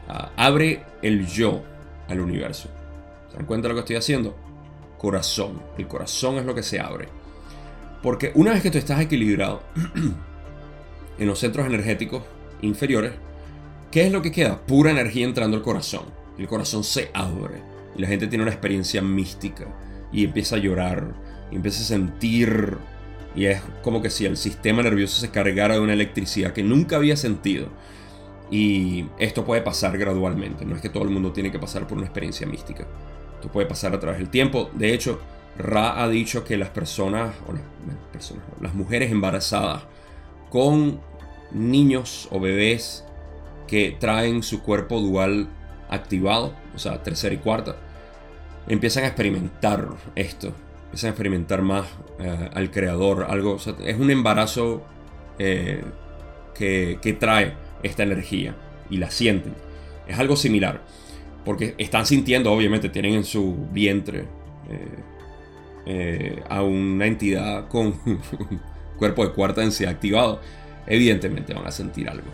[0.07, 1.63] ah, abre el yo
[2.07, 2.69] al universo.
[3.29, 4.35] ¿Se dan cuenta de lo que estoy haciendo?
[4.97, 5.61] Corazón.
[5.77, 7.07] El corazón es lo que se abre.
[8.03, 9.63] Porque una vez que tú estás equilibrado
[11.17, 12.23] en los centros energéticos
[12.61, 13.13] inferiores,
[13.89, 14.59] ¿qué es lo que queda?
[14.65, 16.03] Pura energía entrando al corazón.
[16.37, 17.61] El corazón se abre.
[17.95, 19.65] Y la gente tiene una experiencia mística
[20.11, 21.13] y empieza a llorar,
[21.51, 22.77] y empieza a sentir,
[23.35, 26.95] y es como que si el sistema nervioso se cargara de una electricidad que nunca
[26.95, 27.67] había sentido.
[28.51, 31.97] Y esto puede pasar gradualmente, no es que todo el mundo tiene que pasar por
[31.97, 32.87] una experiencia mística.
[33.35, 34.69] Esto puede pasar a través del tiempo.
[34.73, 35.19] De hecho,
[35.57, 39.83] Ra ha dicho que las personas, o las, las mujeres embarazadas
[40.49, 40.99] con
[41.51, 43.05] niños o bebés
[43.67, 45.47] que traen su cuerpo dual
[45.89, 47.77] activado, o sea, tercera y cuarta,
[48.69, 50.53] empiezan a experimentar esto,
[50.85, 51.87] empiezan a experimentar más
[52.19, 54.83] eh, al creador, algo, es un embarazo
[55.39, 55.83] eh,
[56.53, 57.53] que, trae
[57.83, 58.55] esta energía
[58.89, 59.53] y la sienten.
[60.07, 60.81] Es algo similar,
[61.43, 64.25] porque están sintiendo, obviamente, tienen en su vientre
[65.85, 67.93] eh, a una entidad con
[68.97, 70.41] cuerpo de cuarta densidad activado.
[70.85, 72.27] Evidentemente van a sentir algo.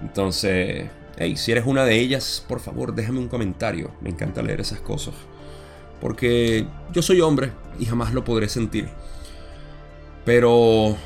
[0.00, 3.90] Entonces, hey, si eres una de ellas, por favor, déjame un comentario.
[4.00, 5.14] Me encanta leer esas cosas
[6.00, 8.88] porque yo soy hombre y jamás lo podré sentir.
[10.24, 10.96] Pero,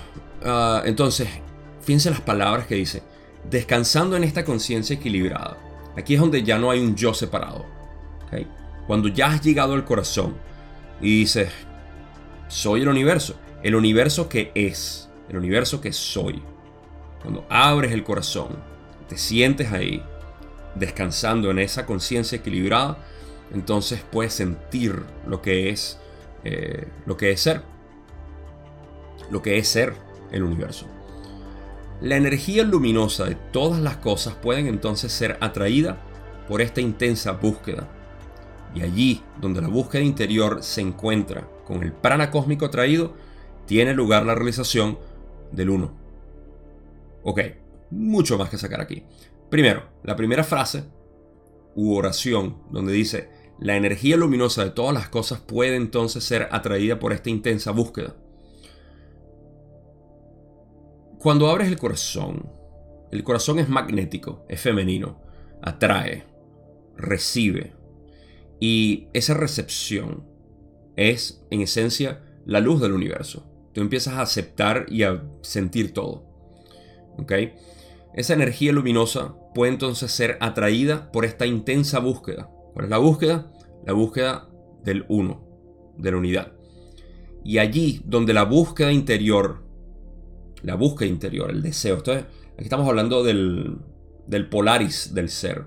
[0.44, 1.29] ah, entonces,
[1.83, 3.03] fíjense las palabras que dice,
[3.48, 5.59] descansando en esta conciencia equilibrada.
[5.96, 7.66] Aquí es donde ya no hay un yo separado.
[8.87, 10.37] Cuando ya has llegado al corazón
[11.00, 11.48] y dices,
[12.48, 16.42] soy el universo, el universo que es, el universo que soy.
[17.22, 18.57] Cuando abres el corazón,
[19.09, 20.03] te sientes ahí,
[20.74, 22.98] descansando en esa conciencia equilibrada,
[23.52, 26.00] entonces puedes sentir lo que es
[26.44, 27.62] eh, lo que es ser,
[29.30, 29.94] lo que es ser
[30.32, 30.86] el universo.
[32.00, 35.98] La energía luminosa de todas las cosas pueden entonces ser atraída
[36.48, 37.88] por esta intensa búsqueda.
[38.74, 43.14] Y allí, donde la búsqueda interior se encuentra con el prana cósmico atraído,
[43.66, 44.98] tiene lugar la realización
[45.52, 45.92] del uno.
[47.22, 47.40] Ok,
[47.90, 49.04] mucho más que sacar aquí.
[49.50, 50.84] Primero, la primera frase
[51.74, 53.28] u oración donde dice,
[53.61, 58.16] la energía luminosa de todas las cosas puede entonces ser atraída por esta intensa búsqueda.
[61.18, 62.49] Cuando abres el corazón,
[63.12, 65.20] el corazón es magnético, es femenino.
[65.62, 66.25] atrae,
[66.96, 67.75] recibe.
[68.59, 70.25] Y esa recepción
[70.96, 73.46] es, en esencia, la luz del universo.
[73.75, 76.25] Tú empiezas a aceptar y a sentir todo.
[77.18, 77.33] ¿Ok?
[78.14, 82.49] Esa energía luminosa puede entonces ser atraída por esta intensa búsqueda.
[82.72, 83.52] ¿Cuál es la búsqueda?
[83.87, 84.48] La búsqueda
[84.85, 85.42] del uno,
[85.96, 86.52] de la unidad.
[87.44, 89.62] Y allí donde la búsqueda interior,
[90.62, 92.24] la búsqueda interior, el deseo, aquí
[92.59, 93.78] estamos hablando del,
[94.26, 95.66] del polaris del ser,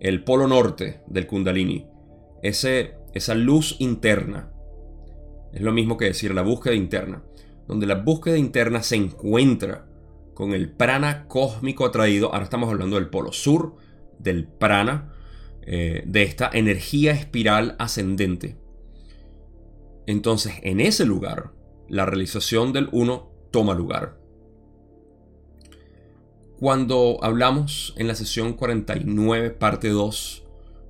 [0.00, 1.86] el polo norte del kundalini,
[2.42, 4.50] ese, esa luz interna,
[5.52, 7.22] es lo mismo que decir la búsqueda interna,
[7.66, 9.86] donde la búsqueda interna se encuentra
[10.34, 12.32] con el prana cósmico atraído.
[12.32, 13.76] Ahora estamos hablando del polo sur,
[14.18, 15.13] del prana,
[15.66, 18.56] eh, de esta energía espiral ascendente.
[20.06, 21.52] Entonces, en ese lugar,
[21.88, 24.18] la realización del uno toma lugar.
[26.58, 30.44] Cuando hablamos en la sesión 49, parte 2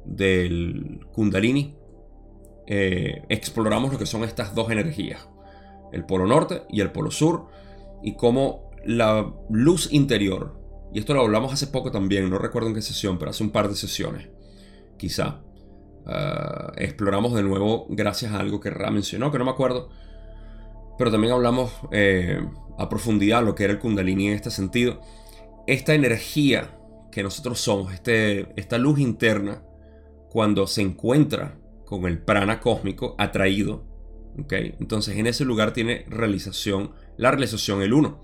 [0.04, 1.76] del Kundalini,
[2.66, 5.28] eh, exploramos lo que son estas dos energías,
[5.92, 7.46] el polo norte y el polo sur,
[8.02, 10.58] y cómo la luz interior,
[10.92, 13.50] y esto lo hablamos hace poco también, no recuerdo en qué sesión, pero hace un
[13.50, 14.28] par de sesiones,
[15.04, 15.42] quizá,
[16.06, 19.90] ah, exploramos de nuevo gracias a algo que Ra mencionó, que no me acuerdo,
[20.96, 22.42] pero también hablamos eh,
[22.78, 25.02] a profundidad lo que era el kundalini en este sentido.
[25.66, 26.78] Esta energía
[27.12, 29.62] que nosotros somos, este, esta luz interna,
[30.30, 33.84] cuando se encuentra con el prana cósmico atraído,
[34.42, 34.74] ¿okay?
[34.80, 38.22] entonces en ese lugar tiene realización, la realización el uno.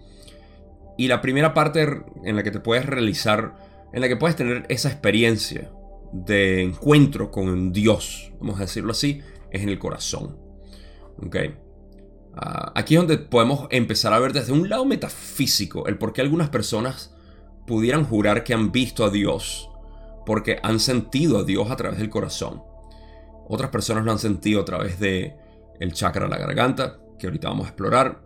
[0.96, 1.86] Y la primera parte
[2.24, 3.54] en la que te puedes realizar,
[3.92, 5.70] en la que puedes tener esa experiencia
[6.12, 9.20] de encuentro con Dios, vamos a decirlo así,
[9.50, 10.38] es en el corazón.
[11.26, 11.54] Okay.
[12.34, 16.20] Ah, aquí es donde podemos empezar a ver desde un lado metafísico el por qué
[16.20, 17.14] algunas personas
[17.66, 19.70] pudieran jurar que han visto a Dios,
[20.26, 22.62] porque han sentido a Dios a través del corazón.
[23.48, 25.36] Otras personas lo han sentido a través de
[25.80, 28.22] el chakra de la garganta, que ahorita vamos a explorar,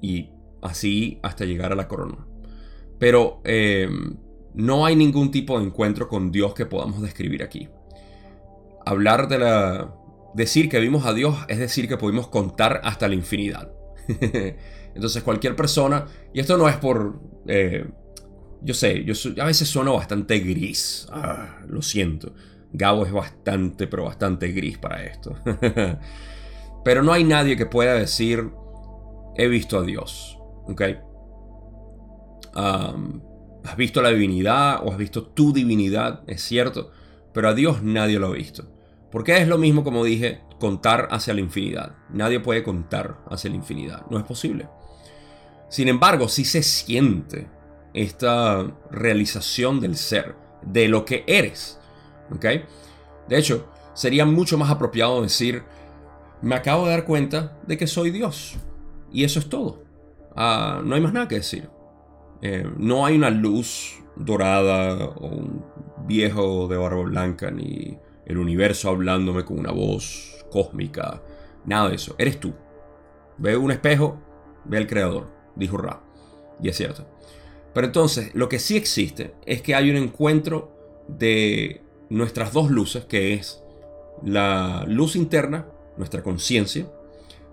[0.00, 0.30] y
[0.62, 2.26] así hasta llegar a la corona.
[2.98, 3.88] Pero eh,
[4.56, 7.68] no hay ningún tipo de encuentro con Dios que podamos describir aquí.
[8.84, 9.94] Hablar de la...
[10.34, 13.70] Decir que vimos a Dios es decir que pudimos contar hasta la infinidad.
[14.94, 17.20] Entonces cualquier persona, y esto no es por...
[17.46, 17.86] Eh,
[18.62, 21.06] yo sé, yo a veces sueno bastante gris.
[21.12, 22.32] Ah, lo siento.
[22.72, 25.34] Gabo es bastante, pero bastante gris para esto.
[26.84, 28.50] pero no hay nadie que pueda decir,
[29.36, 30.38] he visto a Dios.
[30.64, 30.82] ¿Ok?
[33.66, 36.90] Has visto la divinidad o has visto tu divinidad, es cierto,
[37.32, 38.64] pero a Dios nadie lo ha visto.
[39.10, 41.96] Porque es lo mismo, como dije, contar hacia la infinidad.
[42.10, 44.68] Nadie puede contar hacia la infinidad, no es posible.
[45.68, 47.48] Sin embargo, sí se siente
[47.92, 51.80] esta realización del ser, de lo que eres.
[53.28, 55.64] De hecho, sería mucho más apropiado decir,
[56.42, 58.56] me acabo de dar cuenta de que soy Dios.
[59.10, 59.82] Y eso es todo.
[60.36, 61.70] Ah, no hay más nada que decir.
[62.42, 65.64] Eh, no hay una luz dorada o un
[66.06, 71.22] viejo de barba blanca, ni el universo hablándome con una voz cósmica.
[71.64, 72.14] Nada de eso.
[72.18, 72.54] Eres tú.
[73.38, 74.20] Ve un espejo,
[74.64, 76.02] ve al creador, dijo Ra.
[76.60, 77.06] Y es cierto.
[77.74, 80.72] Pero entonces, lo que sí existe es que hay un encuentro
[81.08, 83.62] de nuestras dos luces, que es
[84.24, 85.66] la luz interna,
[85.98, 86.86] nuestra conciencia,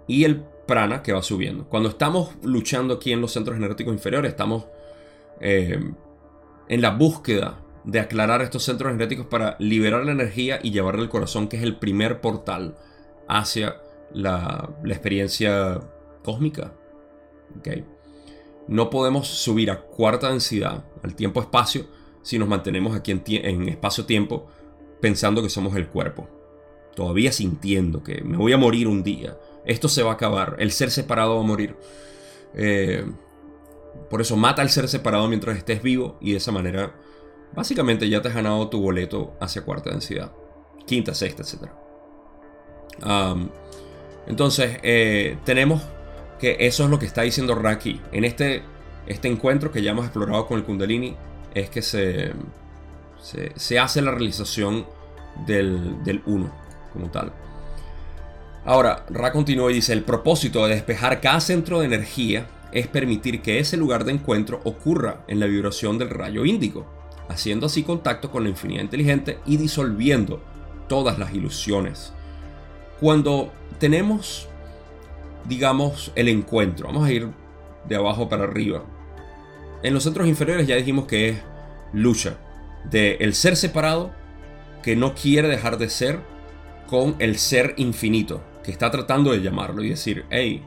[0.07, 1.65] y el prana que va subiendo.
[1.65, 4.65] Cuando estamos luchando aquí en los centros energéticos inferiores, estamos
[5.39, 5.80] eh,
[6.67, 11.10] en la búsqueda de aclarar estos centros energéticos para liberar la energía y llevarla al
[11.10, 12.78] corazón, que es el primer portal
[13.28, 13.82] hacia
[14.13, 15.82] la, experiencia
[16.23, 16.73] cósmica.
[17.60, 17.86] ¿Okay?
[18.67, 21.88] No podemos subir a cuarta densidad, al tiempo-espacio,
[22.21, 24.47] si nos mantenemos aquí en, en espacio-tiempo
[25.02, 26.30] pensando que somos el cuerpo.
[26.95, 30.56] Todavía sintiendo que me voy a morir un día esto se va a acabar.
[30.60, 31.76] El ser separado va a morir.
[32.56, 33.06] Eh,
[34.10, 36.95] por eso mata al ser separado mientras estés vivo y de esa manera
[37.56, 40.32] básicamente ya te has ganado tu boleto hacia cuarta densidad.
[40.86, 41.71] Quinta, sexta, etc.
[44.28, 45.82] entonces, eh, tenemos
[46.39, 48.02] que eso es lo que está diciendo Raki.
[48.12, 48.63] En este,
[49.08, 51.15] este encuentro que ya hemos explorado con el Kundalini
[51.54, 52.34] es que se,
[53.56, 54.86] se, hace la realización
[55.45, 56.54] del, del uno
[56.91, 57.32] como tal.
[58.65, 63.41] Ahora, Ra continúa y dice, el propósito de despejar cada centro de energía es permitir
[63.41, 66.88] que ese lugar de encuentro ocurra en la vibración del rayo índigo,
[67.28, 70.41] haciendo así contacto con la infinidad inteligente y disolviendo
[70.88, 72.13] todas las ilusiones.
[72.99, 74.47] Cuando tenemos,
[75.45, 77.30] digamos, el encuentro, vamos a ir
[77.88, 78.84] de abajo para arriba.
[79.84, 81.38] En los centros inferiores ya dijimos que es
[81.91, 82.38] lucha,
[82.89, 84.12] de el ser separado
[84.82, 86.19] que no quiere dejar de ser
[86.88, 90.63] con el ser infinito, que está tratando de llamarlo y decir, hey,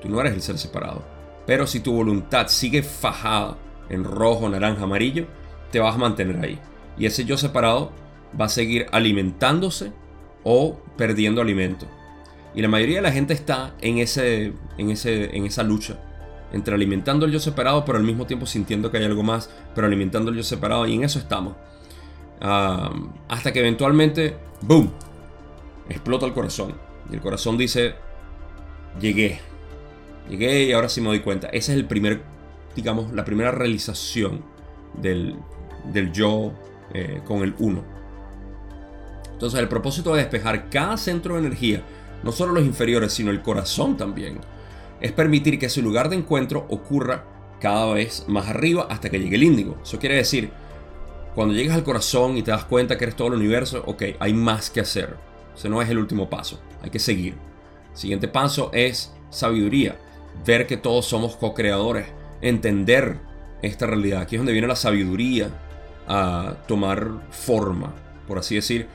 [0.00, 1.04] tú no eres el ser separado.
[1.46, 3.56] Pero si tu voluntad sigue fajada
[3.88, 5.26] en rojo, naranja, amarillo,
[5.70, 6.58] te vas a mantener ahí.
[6.98, 7.92] Y ese yo separado
[8.38, 9.92] va a seguir alimentándose
[10.44, 11.86] o perdiendo alimento.
[12.54, 15.98] Y la mayoría de la gente está en, ese, en, ese, en esa lucha
[16.52, 19.86] entre alimentando el yo separado, pero al mismo tiempo sintiendo que hay algo más, pero
[19.86, 21.54] alimentando el yo separado, y en eso estamos.
[22.40, 24.90] hasta que eventualmente, ¡boom!
[25.88, 26.74] Explota el corazón.
[27.10, 27.94] Y el corazón dice,
[29.00, 29.40] llegué.
[30.28, 31.48] Llegué y ahora sí me doy cuenta.
[31.48, 32.22] Ese es el primer,
[32.74, 34.44] digamos, la primera realización
[34.94, 35.36] del,
[35.92, 36.52] del yo
[36.94, 37.84] eh, con el uno.
[39.32, 41.82] Entonces el propósito de despejar cada centro de energía
[42.22, 44.38] no solo los inferiores, sino el corazón también,
[45.00, 47.24] es permitir que ese lugar de encuentro ocurra
[47.60, 49.78] cada vez más arriba hasta que llegue el índigo.
[49.82, 50.50] Eso quiere decir,
[51.34, 54.32] cuando llegas al corazón y te das cuenta que eres todo el universo, ok, hay
[54.32, 55.16] más que hacer.
[55.56, 57.34] Ese no es el último paso, hay que seguir.
[57.92, 59.96] El siguiente paso es sabiduría,
[60.44, 62.06] ver que todos somos co-creadores,
[62.40, 63.18] entender
[63.62, 64.22] esta realidad.
[64.22, 65.50] Aquí es donde viene la sabiduría
[66.06, 67.94] a tomar forma,
[68.28, 68.86] por así decir,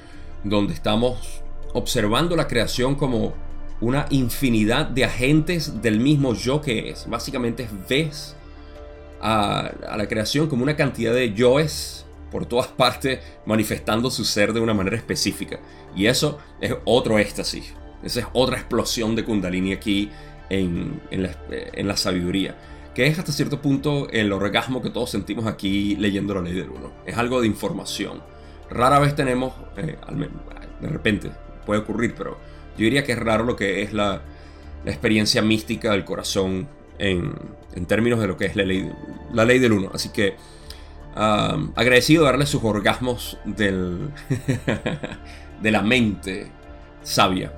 [0.43, 1.41] donde estamos
[1.74, 3.34] observando la creación como
[3.80, 7.10] una infinidad de agentes del mismo yo que es.
[7.10, 8.36] Básicamente ves
[9.19, 14.60] a, la creación como una cantidad de yoes por todas partes manifestando su ser de
[14.60, 15.60] una manera específica.
[15.95, 17.73] Y eso es otro éxtasis.
[18.04, 20.10] Esa es otra explosión de kundalini aquí
[20.49, 22.56] en, la, sabiduría.
[22.93, 26.69] Que es hasta cierto punto el orgasmo que todos sentimos aquí leyendo la ley del
[26.69, 26.91] uno.
[27.06, 28.21] Es algo de información.
[28.69, 29.97] Rara vez tenemos, eh,
[30.82, 31.32] de repente,
[31.65, 32.38] puede ocurrir, pero
[32.77, 34.21] yo diría que es raro lo que es la,
[34.84, 37.36] experiencia mística del corazón en,
[37.86, 38.91] términos de lo que es la ley,
[39.32, 39.91] la ley del uno.
[39.93, 40.36] Así que
[41.13, 44.10] agradecido de darle sus orgasmos del,
[45.62, 46.52] de la mente
[47.04, 47.54] sabia.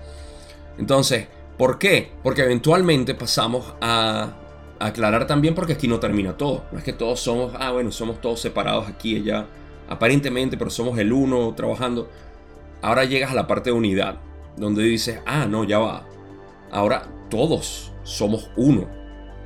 [0.77, 2.11] Entonces, ¿por qué?
[2.23, 4.35] Porque eventualmente pasamos a,
[4.79, 6.65] aclarar también porque aquí no termina todo.
[6.71, 9.47] No es que todos somos, ah, bueno, somos todos separados aquí y allá,
[9.87, 12.09] aparentemente, pero somos el uno trabajando
[12.83, 14.17] ahora llegas a la parte de unidad,
[14.57, 16.05] donde dices, ah, no, ya va.
[16.69, 18.87] Ahora todos somos uno.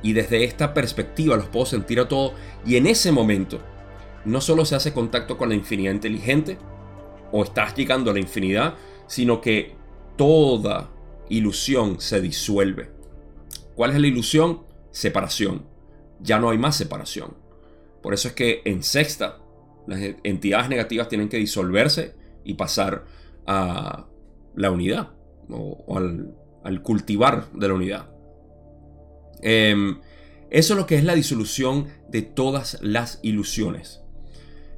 [0.02, 2.32] Y desde esta perspectiva los puedo sentir a todos.
[2.66, 3.60] Y en ese momento,
[4.24, 6.58] no solo se hace contacto con la infinidad inteligente,
[7.32, 8.74] o estás llegando a la infinidad,
[9.06, 9.74] sino que
[10.16, 10.90] toda
[11.28, 12.90] ilusión se disuelve.
[13.74, 14.62] ¿Cuál es la ilusión?
[14.90, 15.66] Separación.
[16.20, 17.36] Ya no hay más separación.
[18.02, 19.38] Por eso es que en sexta,
[19.86, 22.14] las entidades negativas tienen que disolverse
[22.44, 23.04] y pasar
[23.46, 24.06] a
[24.54, 25.10] la unidad
[25.50, 28.10] o, al, cultivar de la unidad.
[29.40, 30.00] Em,
[30.50, 34.02] eso es lo que es la disolución de todas las ilusiones.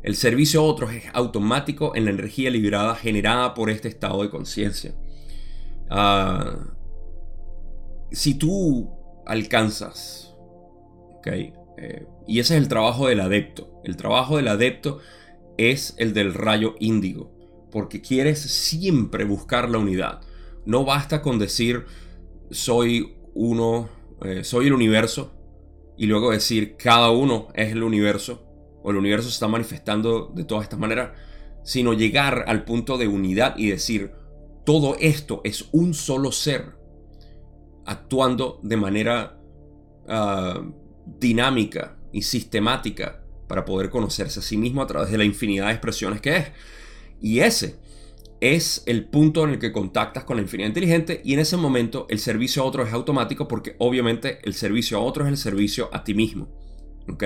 [0.03, 4.31] El servicio a otros es automático en la energía liberada generada por este estado de
[4.31, 4.95] conciencia.
[5.91, 6.57] Ah,
[8.11, 8.91] si tú
[9.27, 10.35] alcanzas,
[11.19, 14.99] okay, eh, y ese es el trabajo del adepto, el trabajo del adepto
[15.59, 20.21] es el del rayo índigo porque quieres siempre buscar la unidad.
[20.65, 21.87] No basta con decir
[22.51, 23.89] soy uno,
[24.25, 25.33] eh, soy el universo
[25.97, 28.50] y luego decir cada uno es el universo
[28.83, 31.11] o el universo se está manifestando de todas estas maneras,
[31.63, 34.13] sino llegar al punto de unidad y decir
[34.65, 36.77] todo esto es un solo ser
[37.85, 39.39] actuando de manera
[40.09, 40.63] ah,
[41.19, 45.73] dinámica y sistemática para poder conocerse a sí mismo a través de la infinidad de
[45.73, 46.47] expresiones que es.
[47.21, 47.77] Y ese
[48.41, 52.07] es el punto en el que contactas con la infinidad inteligente y en ese momento
[52.09, 55.91] el servicio a otro es automático porque obviamente el servicio a otro es el servicio
[55.93, 56.49] a ti mismo.
[57.09, 57.25] ¿Ok?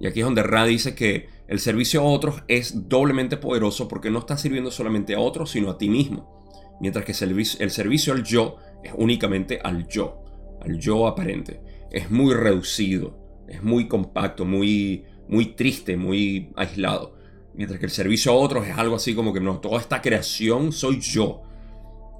[0.00, 4.10] Y aquí es donde Ra dice que el servicio a otros es doblemente poderoso porque
[4.10, 6.40] no estás sirviendo solamente a otros, sino a ti mismo.
[6.80, 10.24] Mientras que el servicio, al yo es únicamente al yo,
[10.62, 11.60] al yo aparente.
[11.90, 17.14] Es muy reducido, es muy compacto, muy, muy triste, muy aislado.
[17.52, 20.72] Mientras que el servicio a otros es algo así como que no, toda esta creación
[20.72, 21.42] soy yo.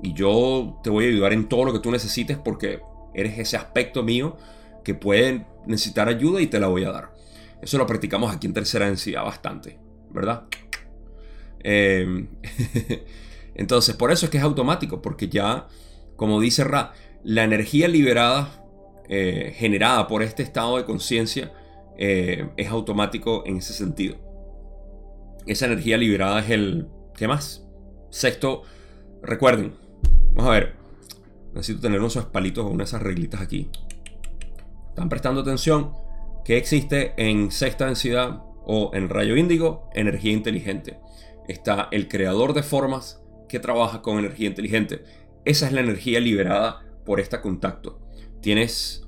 [0.02, 2.80] Y yo te voy a ayudar en todo lo que tú necesites porque
[3.14, 4.36] eres ese aspecto mío
[4.84, 7.19] que puede necesitar ayuda y te la voy a dar.
[7.62, 9.78] Eso lo practicamos aquí en tercera densidad bastante,
[10.10, 10.44] ¿verdad?
[11.60, 12.28] Em,
[13.54, 15.68] entonces, por eso es que es automático, porque ya,
[16.16, 16.92] como dice Ra,
[17.22, 18.64] la energía liberada,
[19.08, 21.52] eh, generada por este estado de conciencia,
[21.98, 24.16] eh, es automático en ese sentido.
[25.46, 26.88] Esa energía liberada es el...
[27.16, 27.66] ¿Qué más?
[28.10, 28.62] Sexto,
[29.22, 29.74] recuerden.
[30.32, 30.76] Vamos a ver.
[31.52, 33.68] Necesito tener unos palitos o unas esas reglitas aquí.
[34.88, 35.92] ¿Están prestando atención?
[36.50, 40.98] ¿Qué existe en sexta densidad o en rayo índigo, energía inteligente.
[41.46, 45.04] Está el creador de formas que trabaja con energía inteligente.
[45.44, 48.00] Esa es la energía liberada por este contacto.
[48.40, 49.06] Tienes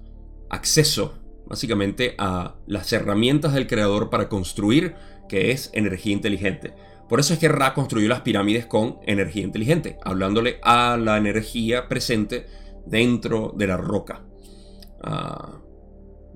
[0.50, 4.94] acceso básicamente a las herramientas del creador para construir,
[5.28, 6.74] que es energía inteligente.
[7.08, 11.88] Por eso es que Ra construyó las pirámides con energía inteligente, hablándole a la energía
[11.88, 12.46] presente
[12.86, 14.22] dentro de la roca.
[15.02, 15.61] Ah,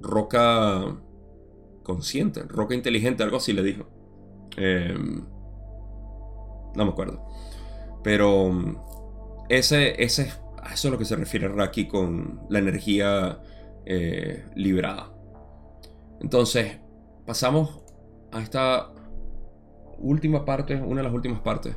[0.00, 0.96] roca
[1.82, 3.86] consciente, roca inteligente, algo así le dijo.
[4.56, 5.24] Em,
[6.74, 7.24] no me acuerdo.
[8.02, 8.76] Pero mm,
[9.48, 10.32] ese, ese,
[10.62, 13.40] a eso es lo que se refiere Raki con la energía
[13.84, 15.12] eh, liberada.
[16.20, 16.78] Entonces,
[17.24, 17.82] pasamos
[18.32, 18.92] a esta
[19.98, 21.76] última parte, una de las últimas partes.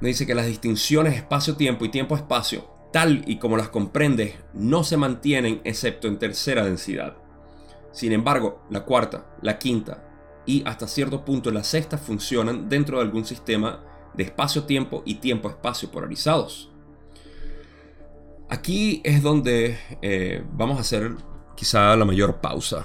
[0.00, 4.96] Me dice que las distinciones espacio-tiempo y tiempo-espacio, tal y como las comprendes, no se
[4.96, 7.16] mantienen excepto en tercera densidad.
[7.90, 10.04] Sin embargo, la cuarta, la quinta
[10.46, 13.84] y hasta cierto punto la sexta funcionan dentro de algún sistema
[14.14, 16.70] de espacio-tiempo y tiempo-espacio polarizados.
[18.48, 21.12] Aquí es donde eh, vamos a hacer
[21.56, 22.84] quizá la mayor pausa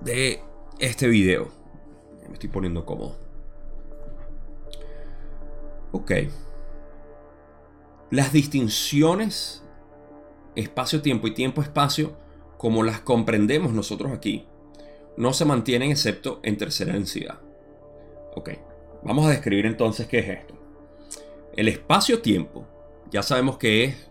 [0.00, 0.42] de
[0.80, 1.48] este video.
[2.26, 3.16] Me estoy poniendo cómodo.
[5.92, 6.12] Ok.
[8.10, 9.62] Las distinciones
[10.54, 12.16] espacio-tiempo y tiempo-espacio,
[12.56, 14.46] como las comprendemos nosotros aquí,
[15.16, 17.40] no se mantienen excepto en tercera densidad.
[18.34, 18.50] Ok.
[19.02, 20.54] Vamos a describir entonces qué es esto.
[21.54, 22.66] El espacio-tiempo,
[23.10, 24.10] ya sabemos que es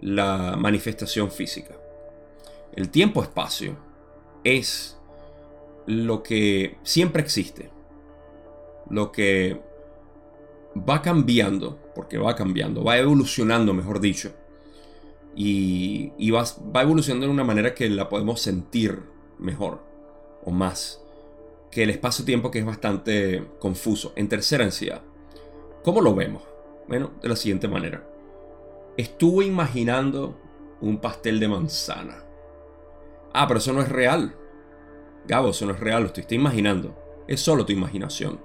[0.00, 1.74] la manifestación física.
[2.74, 3.76] El tiempo-espacio
[4.44, 4.98] es
[5.86, 7.70] lo que siempre existe,
[8.90, 9.60] lo que
[10.76, 14.30] va cambiando, porque va cambiando, va evolucionando, mejor dicho,
[15.34, 16.44] y, va,
[16.82, 19.02] evolucionando de una manera que la podemos sentir
[19.38, 19.82] mejor
[20.44, 21.02] o más
[21.70, 24.12] que el espacio-tiempo que es bastante confuso.
[24.14, 25.02] En tercera ansiedad,
[25.82, 26.42] ¿cómo lo vemos?
[26.86, 28.06] Bueno, de la siguiente manera.
[28.98, 30.38] Estuve imaginando
[30.82, 32.24] un pastel de manzana.
[33.32, 34.36] Ah, pero eso no es real.
[35.26, 36.94] Gabo, eso no es real, lo estoy, imaginando.
[37.26, 38.38] Es solo tu imaginación.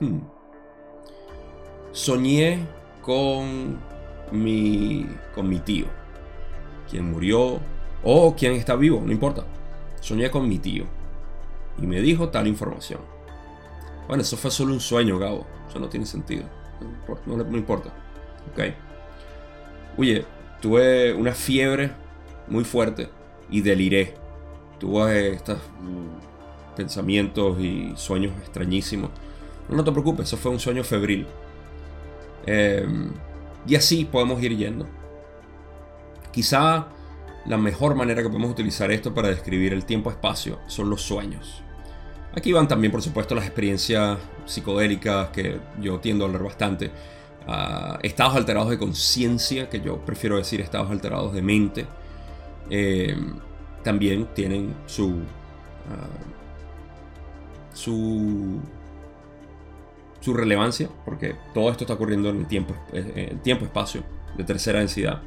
[0.00, 0.20] Hmm.
[1.92, 3.78] Soñé con
[4.32, 5.86] mi, con mi tío,
[6.88, 7.60] quien murió
[8.02, 9.44] o quien está vivo, no importa.
[10.00, 10.84] Soñé con mi tío
[11.80, 13.00] y me dijo tal información.
[14.08, 15.46] Bueno, eso fue solo un sueño, Gabo.
[15.68, 16.44] Eso no tiene sentido.
[17.26, 17.90] No, no, no importa.
[18.52, 18.74] Ok.
[19.96, 20.24] Oye,
[20.60, 21.92] tuve una fiebre
[22.48, 23.08] muy fuerte
[23.50, 24.14] y deliré.
[24.78, 25.58] Tuve estos
[26.74, 29.10] pensamientos y sueños extrañísimos.
[29.68, 31.26] No te preocupes, eso fue un sueño febril.
[32.46, 33.10] Em,
[33.66, 34.86] y así podemos ir yendo.
[36.32, 36.88] Quizá
[37.46, 41.62] la mejor manera que podemos utilizar esto para describir el tiempo-espacio son los sueños.
[42.34, 46.90] Aquí van también, por supuesto, las experiencias psicodélicas que yo tiendo a hablar bastante
[48.02, 51.86] estados alterados de conciencia, que yo prefiero decir estados alterados de mente,
[52.68, 53.16] eh,
[53.82, 55.22] también tienen su,
[55.90, 56.06] ah,
[57.72, 58.60] su,
[60.20, 64.02] su relevancia, porque todo esto está ocurriendo en tiempo, eh, en tiempo espacio
[64.36, 65.22] de tercera densidad.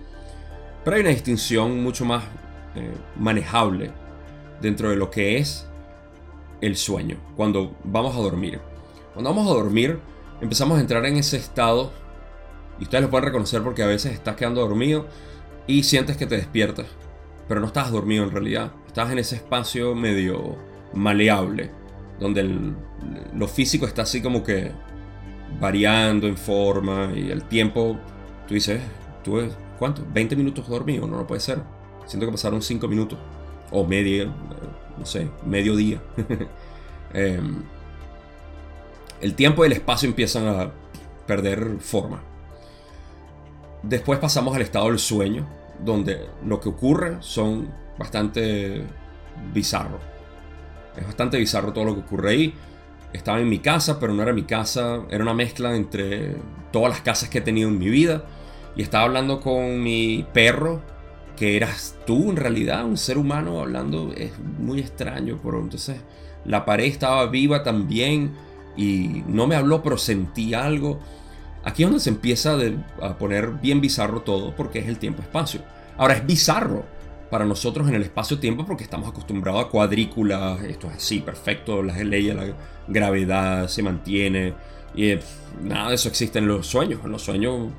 [0.83, 2.23] Pero hay una distinción mucho más
[2.75, 3.91] eh, manejable
[4.61, 5.67] dentro de lo que es
[6.61, 8.59] el sueño, cuando vamos a dormir.
[9.13, 9.99] Cuando vamos a dormir,
[10.41, 11.91] empezamos a entrar en ese estado
[12.79, 15.07] y ustedes lo pueden reconocer porque a veces estás quedando dormido
[15.67, 16.87] y sientes que te despiertas.
[17.47, 18.71] Pero no estás dormido en realidad.
[18.87, 20.57] Estás en ese espacio medio
[20.93, 21.71] maleable.
[22.19, 22.73] Donde
[23.35, 24.71] lo físico está así como que
[25.59, 27.11] variando en forma.
[27.15, 27.97] Y el tiempo,
[28.47, 28.81] tú dices,
[29.23, 29.49] ¿tuve
[29.79, 30.03] cuánto?
[30.13, 31.07] ¿20 minutos dormido?
[31.07, 31.61] No, no puede ser.
[32.05, 33.19] Siento que pasaron 5 minutos.
[33.71, 34.25] O media,
[34.97, 36.01] no sé, medio día.
[37.15, 37.61] Em,
[39.21, 40.71] el tiempo y el espacio empiezan a
[41.27, 42.23] perder forma.
[43.83, 45.47] Después pasamos al estado del sueño,
[45.79, 48.83] donde lo que ocurre son bastante
[49.53, 49.99] bizarro.
[50.97, 52.53] Es bastante bizarro todo lo que ocurre ahí.
[53.13, 55.01] Estaba en mi casa, pero no era mi casa.
[55.09, 56.35] Era una mezcla entre
[56.71, 58.25] todas las casas que he tenido en mi vida.
[58.75, 60.81] Y estaba hablando con mi perro,
[61.35, 64.11] que eras tú en realidad, un ser humano hablando.
[64.15, 65.97] Es muy extraño, pero entonces
[66.45, 68.31] la pared estaba viva también.
[68.75, 70.99] Y no me habló, pero sentí algo.
[71.63, 72.57] Aquí es donde se empieza
[73.01, 75.61] a poner bien bizarro todo porque es el tiempo-espacio.
[75.97, 76.85] Ahora es bizarro
[77.33, 81.97] para nosotros en el espacio-tiempo porque estamos acostumbrados a cuadrículas, esto es así, perfecto, las
[81.97, 82.45] leyes la
[82.87, 84.53] gravedad se mantiene
[84.93, 85.19] y eh,
[85.63, 86.99] nada de eso existe en los sueños.
[87.03, 87.71] En los sueños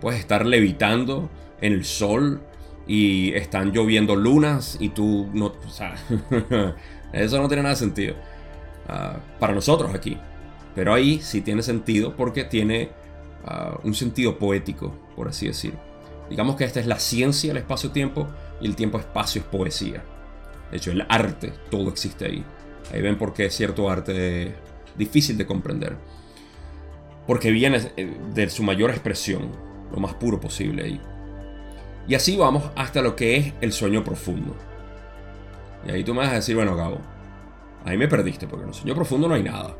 [0.00, 1.30] puedes estar levitando
[1.60, 2.40] en el sol
[2.88, 5.94] y están lloviendo lunas y tú no, o sea,
[7.12, 8.16] eso no tiene nada de sentido.
[8.88, 10.18] ah, para nosotros aquí.
[10.74, 12.90] Pero ahí sí tiene sentido porque tiene
[13.46, 15.74] ah, un sentido poético, por así decir.
[16.28, 18.26] Digamos que esta es la ciencia del espacio-tiempo
[18.60, 20.02] y el tiempo-espacio es poesía.
[20.70, 22.44] De hecho, el arte, todo existe ahí.
[22.92, 24.52] Ahí ven por qué cierto arte es
[24.96, 25.96] difícil de comprender.
[27.26, 29.50] Porque viene eh, de su mayor expresión,
[29.92, 31.00] lo más puro posible ahí.
[32.06, 34.56] Y así vamos hasta lo que es el sueño profundo.
[35.86, 36.98] Y ahí tú me vas a decir, bueno, Gabo,
[37.84, 39.76] ahí me perdiste, porque en el sueño profundo no hay nada.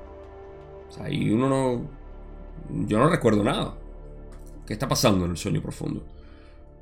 [0.88, 1.88] O sea, ahí uno no.
[2.86, 3.74] Yo no recuerdo nada.
[4.66, 6.04] ¿Qué está pasando en el sueño profundo?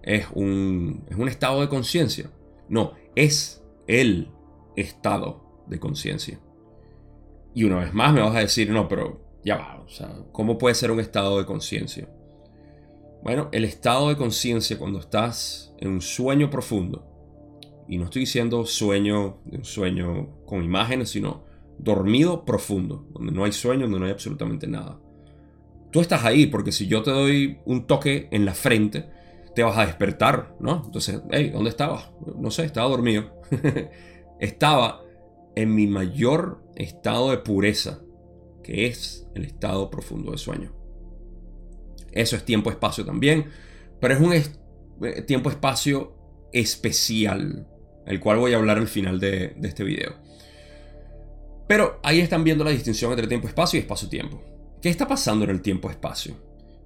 [0.07, 2.31] ¿Es un, es un estado de conciencia?
[2.69, 4.31] No, es el
[4.77, 6.41] estado de conciencia.
[7.55, 10.59] Y una vez más me vas a decir, no, pero ya va, o sea, ¿cómo
[10.59, 12.09] puede ser un estado de conciencia?
[13.23, 17.05] Bueno, el estado de conciencia cuando estás en un sueño profundo,
[17.89, 21.45] y no estoy diciendo sueño, un sueño con imágenes, sino
[21.79, 25.01] dormido profundo, donde no hay sueño, donde no hay absolutamente nada.
[25.91, 29.09] Tú estás ahí porque si yo te doy un toque en la frente,
[29.57, 30.83] te vas a despertar, ¿no?
[30.85, 32.11] Entonces, hey, ¿dónde estabas?
[32.39, 33.41] No sé, estaba dormido.
[34.39, 35.01] estaba
[35.55, 38.01] en mi mayor estado de pureza,
[38.63, 40.75] que es el estado profundo de sueño.
[42.13, 43.47] Eso es tiempo-espacio también,
[43.99, 47.67] pero es un eh, tiempo-espacio especial,
[48.05, 50.17] el cual voy a hablar al final de, de este video.
[51.67, 54.43] Pero ahí están viendo la distinción entre tiempo-espacio y espacio-tiempo.
[54.83, 56.37] ¿Qué está pasando en el tiempo-espacio?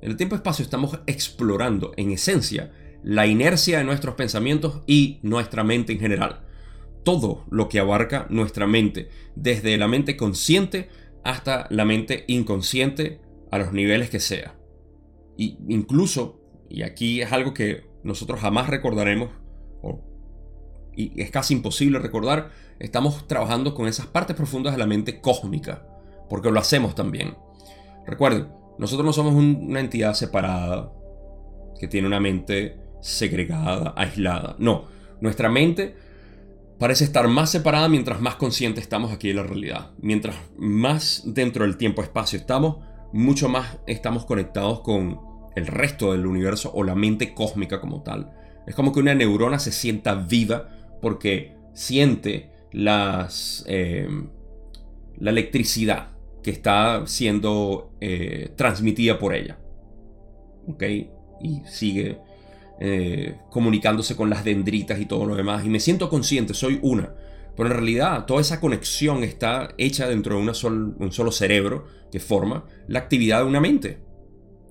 [0.03, 2.73] En el tiempo-espacio estamos explorando, en esencia,
[3.03, 6.41] la inercia de nuestros pensamientos y nuestra mente en general
[7.03, 10.89] todo lo que abarca nuestra mente, desde la mente consciente
[11.25, 13.21] hasta la mente inconsciente
[13.51, 14.57] a los niveles que sea.
[15.37, 19.31] Y incluso, y aquí es algo que nosotros jamás recordaremos,
[20.95, 25.87] y es casi imposible recordar, estamos trabajando con esas partes profundas de la mente cósmica,
[26.29, 27.37] porque lo hacemos también.
[28.07, 28.49] Recuerden,
[28.79, 30.93] nosotros no somos una entidad separada,
[31.79, 34.57] que tiene una mente segregada, aislada.
[34.59, 34.85] No,
[35.21, 35.97] nuestra mente
[36.79, 39.91] parece estar más separada mientras más consciente estamos aquí de la realidad.
[39.99, 42.79] Mientras más dentro del tiempo-espacio estamos,
[43.13, 45.21] mucho más estamos conectados con
[45.57, 48.33] el resto del universo o la mente cósmica como tal.
[48.67, 50.69] Es como que una neurona se sienta viva
[51.01, 54.09] porque siente las, eh,
[55.19, 56.11] la electricidad
[56.43, 59.59] que está siendo eh, transmitida por ella.
[60.67, 60.83] ¿Ok?
[61.43, 62.19] Y sigue
[62.81, 65.65] eh, comunicándose con las dendritas y todo lo demás.
[65.65, 67.15] Y me siento consciente, soy una.
[67.57, 72.21] Pero en realidad toda esa conexión está hecha dentro de una un solo cerebro que
[72.21, 73.99] forma la actividad de una mente.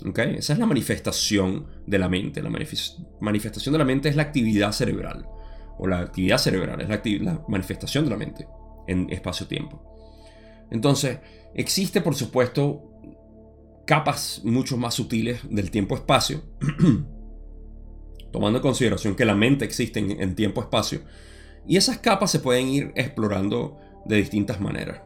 [0.06, 0.36] ¿Okay?
[0.36, 2.42] Esa es la manifestación de la mente.
[2.42, 5.28] La manifestación de la mente es la actividad cerebral.
[5.78, 8.48] O la actividad cerebral es la, la manifestación de la mente
[8.88, 9.99] en espacio-tiempo.
[10.72, 11.20] Entonces,
[11.54, 12.86] existe por supuesto
[13.86, 16.44] capas mucho más sutiles del tiempo-espacio
[18.32, 21.02] tomando en consideración que la mente existe en, tiempo-espacio,
[21.68, 25.02] y esas capas se pueden ir explorando de distintas maneras.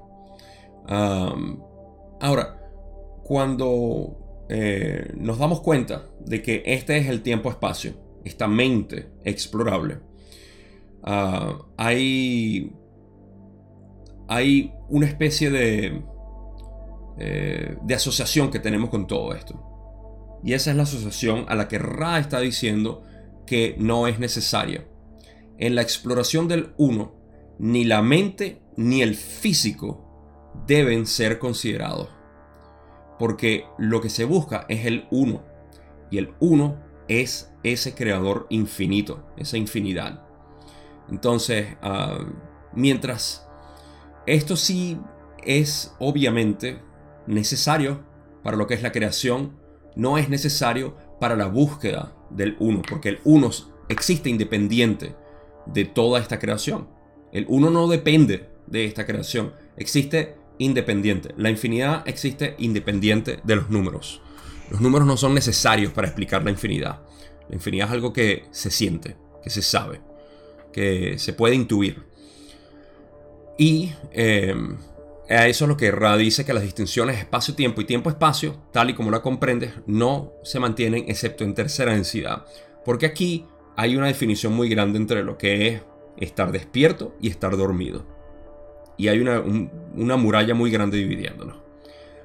[0.87, 2.59] ahora,
[3.23, 7.93] cuando eh, nos damos cuenta de que este es el tiempo-espacio,
[8.23, 9.99] esta mente explorable,
[11.03, 12.71] ah, hay,
[14.33, 16.03] hay una especie de,
[17.19, 19.61] eh, de asociación que tenemos con todo esto.
[20.43, 23.03] Y esa es la asociación a la que Ra está diciendo
[23.45, 24.87] que no es necesaria.
[25.59, 27.15] En la exploración del uno,
[27.59, 32.09] ni la mente ni el físico deben ser considerados.
[33.19, 35.43] Porque lo que se busca es el uno.
[36.09, 40.25] Y el uno es ese creador infinito, esa infinidad.
[41.09, 42.25] Entonces, ah,
[42.73, 43.42] mientras
[44.25, 44.97] esto sí
[45.43, 46.79] es obviamente
[47.27, 48.03] necesario
[48.43, 49.57] para lo que es la creación,
[49.95, 53.49] no es necesario para la búsqueda del uno, porque el uno
[53.89, 55.15] existe independiente
[55.65, 56.87] de toda esta creación.
[57.31, 61.33] El uno no depende de esta creación, existe independiente.
[61.37, 64.21] La infinidad existe independiente de los números.
[64.69, 67.01] Los números no son necesarios para explicar la infinidad.
[67.49, 70.01] La infinidad es algo que se siente, que se sabe,
[70.71, 72.03] que se puede intuir.
[73.57, 74.55] Y eh,
[75.29, 78.93] a eso es lo que Ra dice que las distinciones espacio-tiempo y tiempo-espacio, tal y
[78.93, 82.45] como la comprendes, no se mantienen excepto en tercera densidad.
[82.83, 83.45] Porque aquí
[83.75, 85.81] hay una definición muy grande entre lo que es
[86.17, 88.05] estar despierto y estar dormido.
[88.97, 89.41] Y hay una,
[89.95, 91.57] una muralla muy grande dividiéndonos.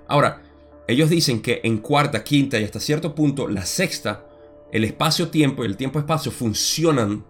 [0.07, 0.43] Ahora,
[0.87, 4.27] ellos dicen que en cuarta, quinta y hasta cierto punto la sexta,
[4.73, 7.25] el espacio-tiempo y el tiempo-espacio funcionan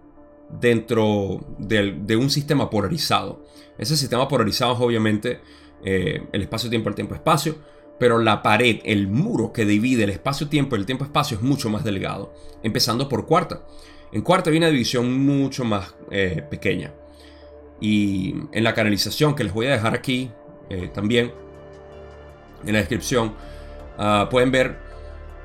[0.48, 3.44] dentro de un sistema polarizado.
[3.78, 5.40] Ese sistema polarizado es obviamente
[5.84, 7.56] eh, el espacio-tiempo, el tiempo-espacio,
[7.98, 11.84] pero la pared, el muro que divide el espacio-tiempo y el tiempo-espacio es mucho más
[11.84, 12.32] delgado,
[12.62, 13.64] empezando por cuarta.
[14.12, 16.92] En cuarta hay una división mucho más eh, pequeña.
[17.80, 20.30] Y en la canalización que les voy a dejar aquí
[20.70, 21.32] eh, también,
[22.66, 23.34] en la descripción,
[23.98, 24.87] ah, pueden ver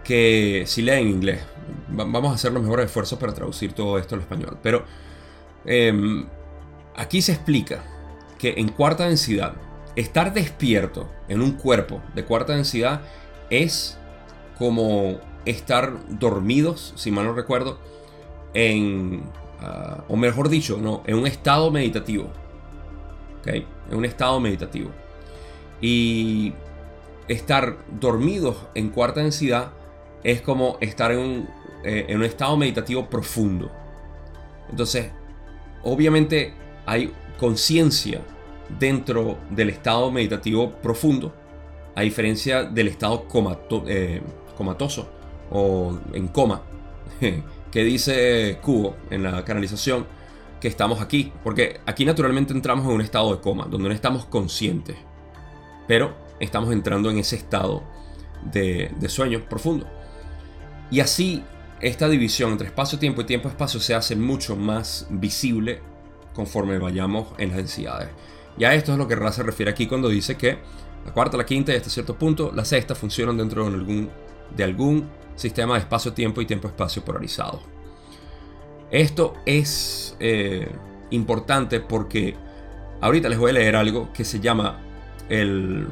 [0.04, 1.42] que si leen inglés,
[1.90, 4.58] vamos a hacer los mejores esfuerzos para traducir todo esto al español.
[4.62, 4.84] Pero
[5.66, 6.26] em,
[6.96, 7.84] aquí se explica
[8.38, 9.54] que en cuarta densidad,
[9.96, 13.02] estar despierto en un cuerpo de cuarta densidad
[13.50, 13.98] es
[14.58, 17.80] como estar dormidos, si mal no recuerdo,
[18.54, 19.24] en,
[19.62, 22.30] ah, o mejor dicho, no, en un estado meditativo.
[23.46, 23.66] En
[23.98, 24.90] un estado meditativo.
[25.82, 26.54] Y
[27.28, 29.72] estar dormidos en cuarta densidad
[30.24, 31.50] es como estar en un,
[31.84, 33.72] eh, en un estado meditativo profundo.
[34.70, 35.12] Entonces,
[35.84, 36.54] obviamente
[36.86, 38.22] hay conciencia
[38.80, 41.34] dentro del estado meditativo profundo,
[41.96, 43.28] a diferencia del estado
[43.88, 44.22] eh,
[44.58, 45.10] comatoso
[45.52, 46.64] o en coma,
[47.72, 50.06] que dice Cubo en la canalización
[50.60, 54.26] que estamos aquí, porque aquí naturalmente entramos en un estado de coma, donde no estamos
[54.26, 54.96] conscientes,
[55.88, 57.84] pero estamos entrando en ese estado
[58.52, 59.86] de, de sueño profundo.
[60.92, 61.44] Y así
[61.84, 65.82] esta división entre espacio-tiempo y tiempo-espacio se hace mucho más visible
[66.34, 68.10] conforme vayamos en las densidades.
[68.58, 70.60] Y a esto es lo que Ra se refiere aquí cuando dice que
[71.06, 75.74] la cuarta, la quinta y hasta cierto punto la sexta funcionan dentro de algún, sistema
[75.74, 77.62] de espacio-tiempo y tiempo-espacio polarizado.
[78.92, 80.72] Esto es eh,
[81.10, 82.36] importante porque
[83.02, 84.80] ahorita les voy a leer algo que se llama
[85.28, 85.88] el...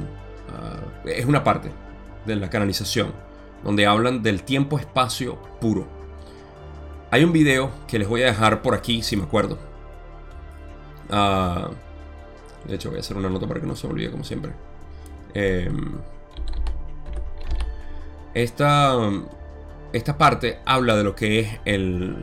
[0.48, 1.70] Ah, es una parte
[2.24, 3.12] de la canalización
[3.64, 5.86] donde hablan del tiempo-espacio puro.
[7.10, 9.58] Hay un video que les voy a dejar por aquí si me acuerdo.
[11.10, 11.70] Uh,
[12.66, 14.52] de hecho, voy a hacer una nota para que no se olvide, como siempre.
[15.34, 15.98] Em,
[18.34, 18.96] esta,
[19.92, 22.16] esta parte habla de lo que es el,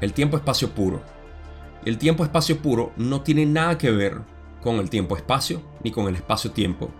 [0.00, 1.02] el tiempo-espacio puro.
[1.84, 4.20] El tiempo-espacio puro no tiene nada que ver
[4.62, 6.90] con el tiempo-espacio ni con el espacio-tiempo.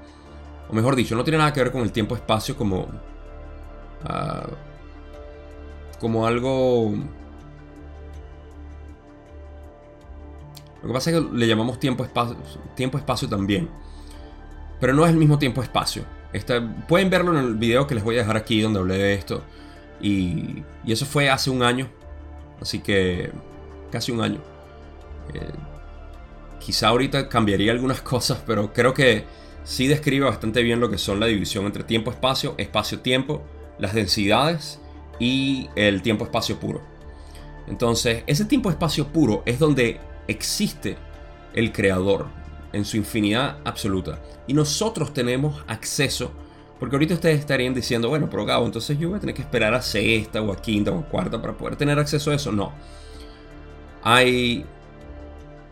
[0.68, 2.88] O mejor dicho, no tiene nada que ver con el tiempo-espacio como.
[4.04, 4.46] Ah,
[6.00, 6.92] como algo
[10.82, 12.36] Lo que pasa es que le llamamos tiempo-espacio
[12.74, 13.68] tiempo -espacio también.
[14.80, 16.04] Pero no es el mismo tiempo-espacio.
[16.88, 19.42] pueden verlo en el video que les voy a dejar aquí donde hablé de esto.
[20.00, 21.88] Y, eso fue hace un año.
[22.60, 23.30] Así que
[23.92, 24.40] casi un año.
[25.34, 25.52] Eh,
[26.58, 29.24] quizá ahorita cambiaría algunas cosas, pero creo que
[29.64, 33.42] sí describe bastante bien lo que son la división entre tiempo-espacio, espacio-tiempo,
[33.82, 34.78] las densidades
[35.18, 36.80] y el tiempo-espacio puro.
[37.66, 40.96] Entonces, ese tiempo-espacio puro es donde existe
[41.52, 42.28] el creador
[42.72, 44.22] en su infinidad absoluta.
[44.46, 46.30] Y nosotros tenemos acceso,
[46.78, 49.74] porque ahorita ustedes estarían diciendo, bueno, pero Gabo, entonces yo voy a tener que esperar
[49.74, 52.52] a sexta o a quinta o a cuarta para poder tener acceso a eso.
[52.52, 52.72] No.
[54.04, 54.64] Hay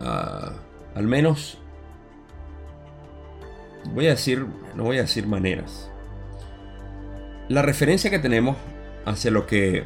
[0.01, 0.53] ah,
[0.97, 1.59] al menos,
[3.95, 4.45] voy a decir,
[4.75, 5.90] no voy a decir maneras.
[7.51, 8.57] La referencia que tenemos
[9.05, 9.83] hacia lo que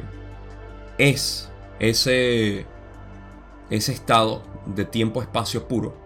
[0.99, 2.67] es ese,
[3.71, 5.97] ese estado de tiempo-espacio puro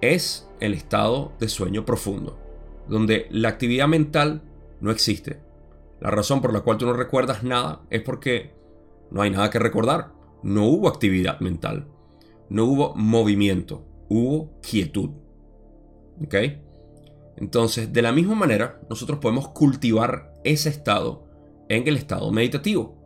[0.00, 2.38] es el estado de sueño profundo,
[2.88, 4.40] donde la actividad mental
[4.80, 5.38] no existe.
[6.00, 8.54] La razón por la cual tú no recuerdas nada es porque
[9.10, 10.12] no hay nada que recordar.
[10.42, 11.88] No hubo actividad mental.
[12.48, 13.84] No hubo movimiento.
[14.08, 15.10] Hubo quietud.
[16.24, 16.36] ¿Ok?
[17.36, 21.26] Entonces, de la misma manera, nosotros podemos cultivar ese estado
[21.68, 22.96] en el estado meditativo.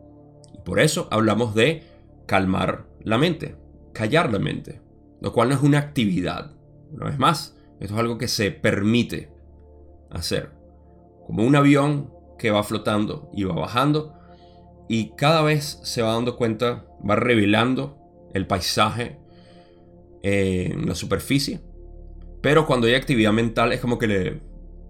[0.53, 1.83] Y por eso hablamos de
[2.25, 3.55] calmar la mente
[3.95, 4.81] callar la mente,
[5.21, 6.51] lo cual no es una actividad.
[6.91, 9.31] Una vez más, esto es algo que se permite
[10.11, 10.51] hacer.
[11.25, 14.13] Como un avión que va flotando y va bajando
[14.87, 17.97] y cada vez se va dando cuenta, va revelando
[18.33, 19.17] el paisaje
[20.21, 21.61] en la superficie.
[22.41, 24.41] Pero cuando hay actividad mental es como que le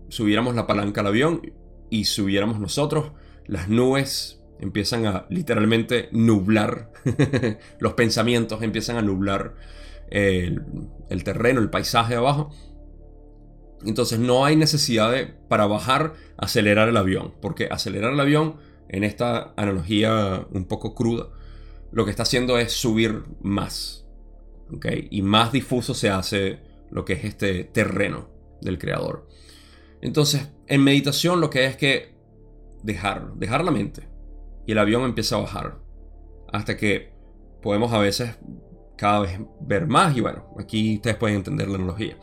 [0.10, 1.42] subiéramos la palanca al avión
[1.90, 3.12] y subiéramos nosotros,
[3.46, 6.92] las nubes empiezan a literalmente nublar
[7.80, 9.56] los pensamientos, empiezan a nublar
[10.10, 10.64] el,
[11.24, 12.52] terreno, el paisaje abajo.
[13.86, 18.56] Entonces no hay necesidad de, para bajar, acelerar el avión, porque acelerar el avión,
[18.88, 21.30] en esta analogía un poco cruda,
[21.92, 24.06] lo que está haciendo es subir más.
[25.10, 26.60] Y más difuso se hace
[26.90, 28.30] lo que es este terreno
[28.62, 29.28] del creador.
[30.06, 32.14] Entonces, en meditación lo que es que
[32.84, 34.08] dejar, dejar la mente,
[34.68, 35.80] y el avión empieza a bajar.
[36.54, 37.12] Hasta que
[37.64, 38.38] podemos a veces
[38.96, 42.18] cada vez ver más y bueno, aquí ustedes pueden entender la analogía.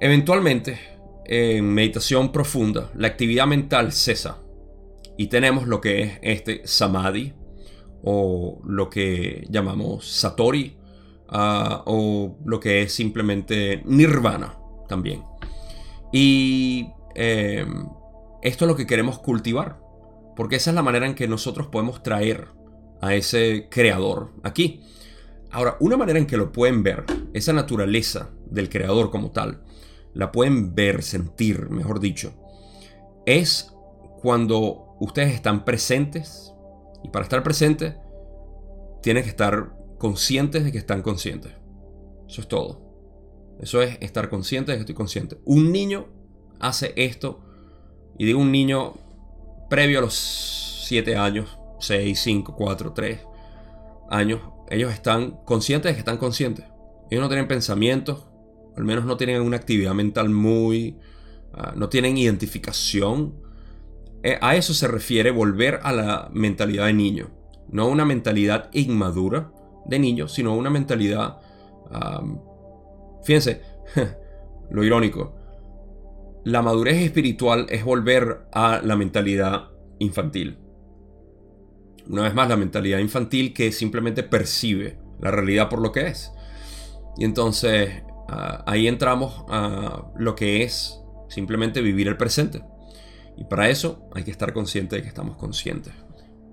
[0.00, 0.78] Eventualmente,
[1.26, 4.38] en meditación profunda, la actividad mental cesa
[5.18, 7.34] y tenemos lo que es este samadhi
[8.02, 10.78] o lo que llamamos satori
[11.28, 14.56] ah, o lo que es simplemente nirvana
[14.88, 15.22] también.
[16.12, 17.88] Y em,
[18.42, 19.80] esto es lo que queremos cultivar,
[20.34, 22.48] porque esa es la manera en que nosotros podemos traer
[23.00, 24.82] a ese creador aquí.
[25.50, 29.62] Ahora, una manera en que lo pueden ver, esa naturaleza del creador como tal,
[30.14, 32.32] la pueden ver, sentir, mejor dicho,
[33.26, 33.72] es
[34.22, 36.52] cuando ustedes están presentes.
[37.02, 37.94] Y para estar presentes,
[39.02, 41.52] tienen que estar conscientes de que están conscientes.
[42.28, 42.85] Eso es todo.
[43.60, 45.38] Eso es estar consciente de que estoy consciente.
[45.44, 46.06] Un niño
[46.60, 47.40] hace esto,
[48.18, 48.94] y digo un niño
[49.68, 50.14] previo a los
[50.86, 53.20] 7 años, 6, 5, 4, 3
[54.10, 56.64] años, ellos están conscientes de que están conscientes.
[57.10, 58.26] Ellos no tienen pensamientos,
[58.76, 60.98] al menos no tienen una actividad mental muy...
[61.54, 63.34] Ah, no tienen identificación.
[64.22, 67.30] Eh, a eso se refiere volver a la mentalidad de niño.
[67.68, 69.50] No una mentalidad inmadura
[69.86, 71.38] de niño, sino una mentalidad...
[73.26, 73.60] fíjense,
[74.70, 75.34] lo irónico.
[76.44, 80.58] La madurez espiritual es volver a la mentalidad infantil.
[82.08, 86.30] Una vez más, la mentalidad infantil que simplemente percibe la realidad por lo que es.
[87.18, 92.62] Y entonces ah, ahí entramos a lo que es simplemente vivir el presente.
[93.36, 95.92] Y para eso hay que estar consciente de que estamos conscientes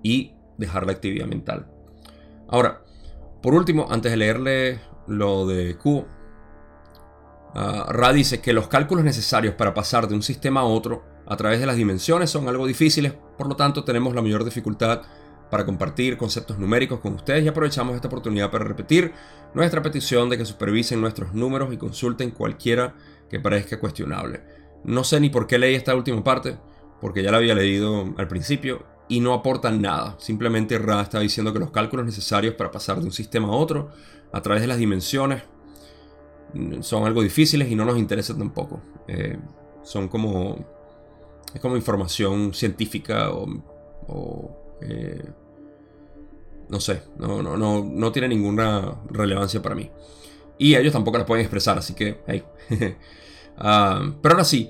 [0.02, 1.70] y dejar la actividad mental.
[2.48, 2.82] Ahora,
[3.42, 6.04] por último, antes de leerle lo de Q,
[7.54, 11.36] uh, Ra dice que los cálculos necesarios para pasar de un sistema a otro a
[11.36, 15.02] través de las dimensiones son algo difíciles, por lo tanto tenemos la mayor dificultad
[15.50, 19.12] para compartir conceptos numéricos con ustedes y aprovechamos esta oportunidad para repetir
[19.54, 22.94] nuestra petición de que supervisen nuestros números y consulten cualquiera
[23.30, 24.42] que parezca cuestionable.
[24.84, 26.58] No sé ni por qué leí esta última parte,
[27.00, 30.16] porque ya la había leído al principio y no aportan nada.
[30.18, 33.90] Simplemente Ra está diciendo que los cálculos necesarios para pasar de un sistema a otro
[34.32, 35.42] a través de las dimensiones
[36.80, 38.80] son algo difíciles y no nos interesa tampoco.
[39.08, 39.38] Eh,
[39.82, 40.64] son como
[41.54, 45.22] es como información científica o eh,
[46.68, 49.90] no sé, no, no, no, no tiene ninguna relevancia para mí.
[50.58, 52.44] Y ellos tampoco la pueden expresar, así que, hey.
[53.56, 54.68] Ah, pero ahora sí,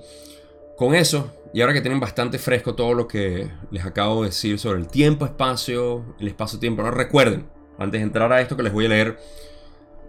[0.76, 4.58] con eso, y ahora que tienen bastante fresco todo lo que les acabo de decir
[4.58, 7.46] sobre el tiempo, espacio, el espacio-tiempo, no recuerden,
[7.78, 9.18] antes de entrar a esto que les voy a leer,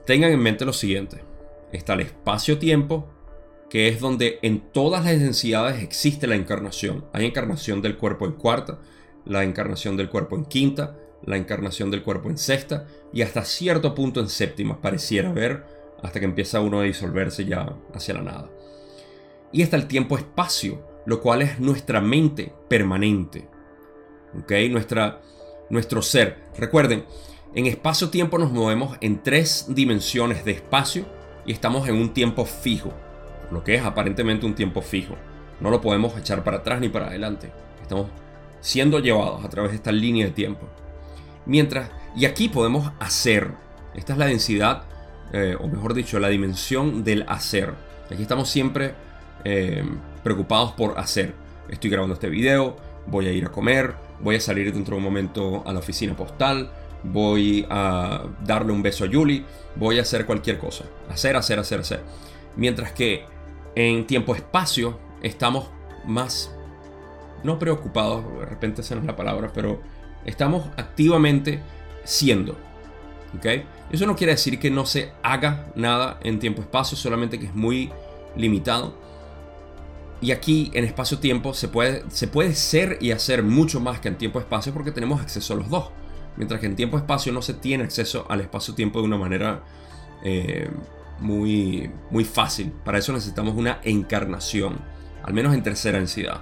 [0.06, 1.22] tengan en mente lo siguiente.
[1.76, 3.06] Está el espacio-tiempo,
[3.70, 7.04] que es donde en todas las densidades existe la encarnación.
[7.12, 8.80] Hay encarnación del cuerpo en cuarta,
[9.26, 10.96] la encarnación del cuerpo en quinta,
[11.26, 15.66] la encarnación del cuerpo en sexta y hasta cierto punto en séptima, pareciera ver,
[16.02, 18.50] hasta que empieza uno a disolverse ya hacia la nada.
[19.52, 23.50] Y está el tiempo-espacio, lo cual es nuestra mente permanente.
[24.40, 24.54] ¿Ok?
[24.70, 25.20] Nuestra,
[25.70, 26.38] nuestro ser.
[26.58, 27.04] Recuerden,
[27.54, 31.06] en espacio-tiempo nos movemos en tres dimensiones de espacio
[31.46, 32.92] y estamos en un tiempo fijo,
[33.52, 35.16] lo que es aparentemente un tiempo fijo.
[35.60, 37.52] No lo podemos echar para atrás ni para adelante.
[37.82, 38.08] Estamos
[38.60, 40.68] siendo llevados a través de esta línea de tiempo.
[41.46, 43.52] Mientras, y aquí podemos hacer,
[43.94, 44.84] esta es la densidad,
[45.32, 47.74] eh, o mejor dicho, la dimensión del hacer.
[48.12, 48.94] Aquí estamos siempre
[49.44, 49.84] eh,
[50.24, 51.34] preocupados por hacer.
[51.70, 52.78] Estoy grabando este video,
[53.08, 56.16] voy a ir a comer, voy a salir dentro de un momento a la oficina
[56.16, 56.72] postal,
[57.12, 59.46] voy a darle un beso a Julie,
[59.76, 60.86] voy a hacer cualquier cosa.
[61.10, 62.04] Hacer, hacer, hacer, hacer.
[62.56, 63.26] Mientras que
[63.76, 65.70] en tiempo-espacio estamos
[66.06, 66.52] más
[67.44, 69.82] no preocupados, de repente esa no es la palabra, pero
[70.26, 71.62] estamos activamente
[72.04, 72.58] siendo.
[73.92, 77.92] Eso no quiere decir que no se haga nada en tiempo-espacio, solamente que es muy
[78.36, 78.96] limitado.
[80.22, 84.18] Y aquí en espacio-tiempo se puede, se puede ser y hacer mucho más que en
[84.18, 85.90] tiempo-espacio porque tenemos acceso a los dos.
[86.38, 89.64] Mientras que en tiempo-espacio no se tiene acceso al espacio-tiempo de una manera
[90.24, 90.70] eh,
[91.20, 92.72] muy, muy fácil.
[92.84, 94.78] Para eso necesitamos una encarnación,
[95.24, 96.42] al menos en tercera densidad.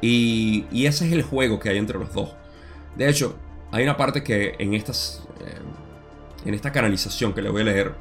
[0.00, 2.30] Y, ese es el juego que hay entre los dos.
[2.96, 3.36] De hecho,
[3.72, 7.94] hay una parte que en, estas, eh, en esta canalización que le voy a leer,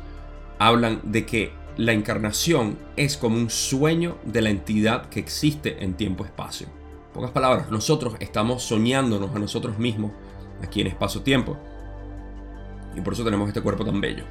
[0.60, 5.94] hablan de que la encarnación es como un sueño de la entidad que existe en
[5.94, 6.68] tiempo-espacio.
[6.68, 10.12] En pocas palabras, nosotros estamos soñándonos a nosotros mismos
[10.64, 11.58] aquí en espacio-tiempo.
[12.96, 14.24] Y por eso tenemos este cuerpo tan bello.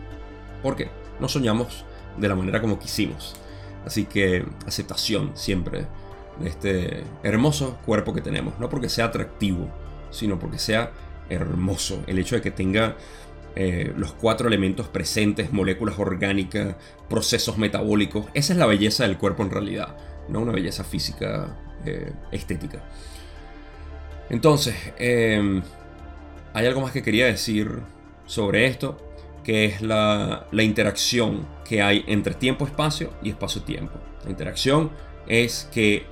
[0.63, 0.89] Porque
[1.21, 1.85] no soñamos
[2.17, 3.37] de la manera como quisimos.
[3.85, 5.87] Así que aceptación siempre
[6.41, 8.59] de este hermoso cuerpo que tenemos.
[8.59, 9.69] No porque sea atractivo,
[10.11, 10.93] sino porque sea
[11.29, 12.03] hermoso.
[12.07, 12.97] El hecho de que tenga
[13.59, 16.77] eh, los cuatro elementos presentes, moléculas orgánicas,
[17.09, 18.27] procesos metabólicos.
[18.35, 19.97] Esa es la belleza del cuerpo en realidad,
[20.29, 21.57] no una belleza física
[21.87, 22.83] eh, estética.
[24.29, 25.63] Entonces, em,
[26.57, 27.83] hay algo más que quería decir
[28.25, 28.97] sobre esto,
[29.45, 33.99] que es la, interacción que hay entre tiempo-espacio y espacio-tiempo.
[34.25, 34.91] La interacción
[35.29, 36.07] es que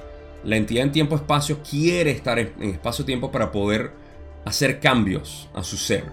[0.44, 3.92] la entidad en tiempo-espacio quiere estar en, espacio-tiempo para poder
[4.44, 6.04] hacer cambios a su ser.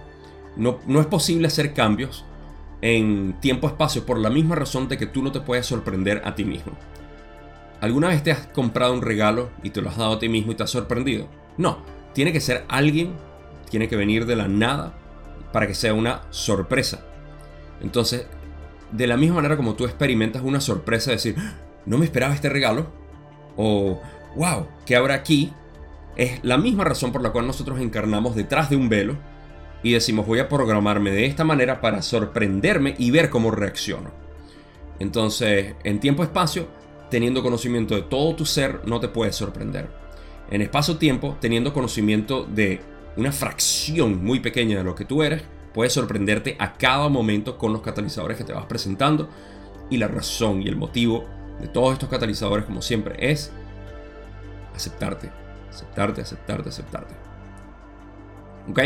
[0.56, 2.24] No, no es posible hacer cambios
[2.80, 6.46] en tiempo-espacio por la misma razón de que tú no te puedes sorprender a ti
[6.46, 6.72] mismo.
[7.82, 10.52] ¿Alguna vez te has comprado un regalo y te lo has dado a ti mismo
[10.52, 11.28] y te has sorprendido?
[11.58, 11.80] No,
[12.14, 13.12] tiene que ser alguien,
[13.72, 14.92] tiene que venir de la nada
[15.50, 17.00] para que sea una sorpresa.
[17.80, 18.26] Entonces,
[18.90, 21.54] de la misma manera como tú experimentas una sorpresa de decir, ¡Ah!
[21.86, 22.92] no me esperaba este regalo,
[23.56, 23.98] o
[24.36, 25.54] wow, ¿qué habrá aquí?
[26.16, 29.16] Es la misma razón por la cual nosotros encarnamos detrás de un velo
[29.82, 34.10] y decimos voy a programarme de esta manera para sorprenderme y ver cómo reacciono.
[34.98, 36.68] Entonces, en tiempo-espacio,
[37.10, 39.88] teniendo conocimiento de todo tu ser, no te puedes sorprender.
[40.50, 45.42] En espacio-tiempo, teniendo conocimiento de una fracción muy pequeña de lo que tú eres,
[45.72, 49.28] puedes sorprenderte a cada momento con los catalizadores que te vas presentando.
[49.90, 51.24] Y la razón y el motivo
[51.60, 53.52] de todos estos catalizadores, como siempre, es
[54.74, 55.30] aceptarte,
[55.68, 57.14] aceptarte, aceptarte, aceptarte.
[58.70, 58.80] Ok,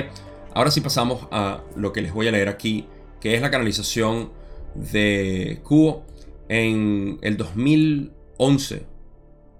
[0.55, 2.87] ahora sí pasamos a lo que les voy a leer aquí,
[3.21, 4.31] que es la canalización
[4.75, 6.05] de Cubo
[6.49, 8.87] en el 2011,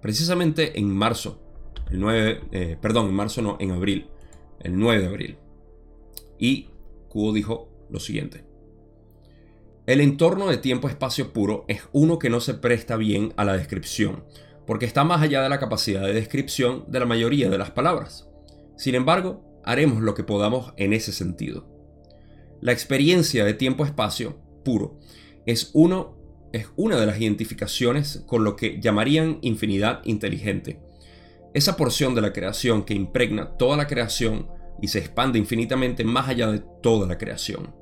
[0.01, 1.41] precisamente en marzo,
[1.91, 4.09] el 9, eh, perdón, en marzo no, en abril,
[4.61, 5.39] el 9 de abril.
[6.39, 6.71] Y
[7.09, 8.45] Cubo dijo lo siguiente.
[9.87, 14.25] El entorno de tiempo-espacio puro es uno que no se presta bien a la descripción,
[14.67, 18.29] porque está más allá de la capacidad de descripción de la mayoría de las palabras.
[18.77, 21.69] Sin embargo, haremos lo que podamos en ese sentido.
[22.61, 24.99] La experiencia de tiempo-espacio puro
[25.47, 26.17] es, uno,
[26.53, 30.81] es una de las identificaciones con lo que llamarían infinidad inteligente.
[31.57, 34.47] Esa porción de la creación que impregna toda la creación
[34.83, 37.75] y se expande infinitamente más allá de toda la creación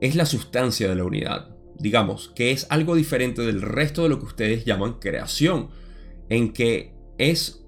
[0.00, 1.54] es la sustancia de la unidad.
[1.78, 5.68] Digamos que es algo diferente del resto de lo que ustedes llaman creación,
[6.28, 7.64] en que es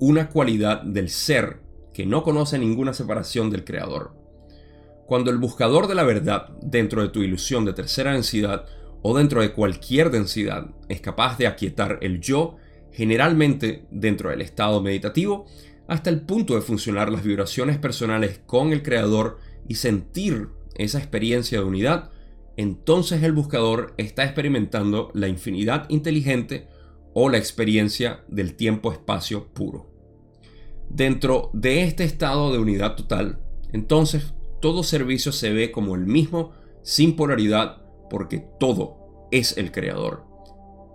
[0.00, 1.60] una cualidad del ser
[1.94, 4.16] que no conoce ninguna separación del creador.
[5.06, 8.66] Cuando el buscador de la verdad dentro de tu ilusión de tercera densidad
[9.02, 12.56] o dentro de cualquier densidad es capaz de aquietar el yo,
[12.98, 15.46] generalmente dentro del estado meditativo,
[15.86, 19.38] hasta el punto de funcionar las vibraciones personales con el creador
[19.68, 22.10] y sentir esa experiencia de unidad,
[22.56, 26.66] entonces el buscador está experimentando la infinidad inteligente
[27.14, 29.92] o la experiencia del tiempo-espacio puro.
[30.90, 33.38] Dentro de este estado de unidad total,
[33.72, 36.50] entonces todo servicio se ve como el mismo
[36.82, 37.80] sin polaridad
[38.10, 40.24] porque todo es el creador.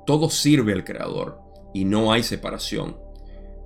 [0.05, 1.42] Todo sirve al creador
[1.73, 2.97] y no hay separación.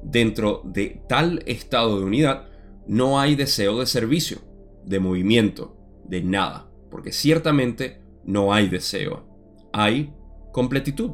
[0.02, 2.48] Dentro de tal estado de unidad
[2.88, 4.40] no hay deseo de servicio,
[4.86, 9.26] de movimiento, de nada, porque ciertamente no hay deseo,
[9.74, 10.14] hay
[10.52, 11.12] completitud,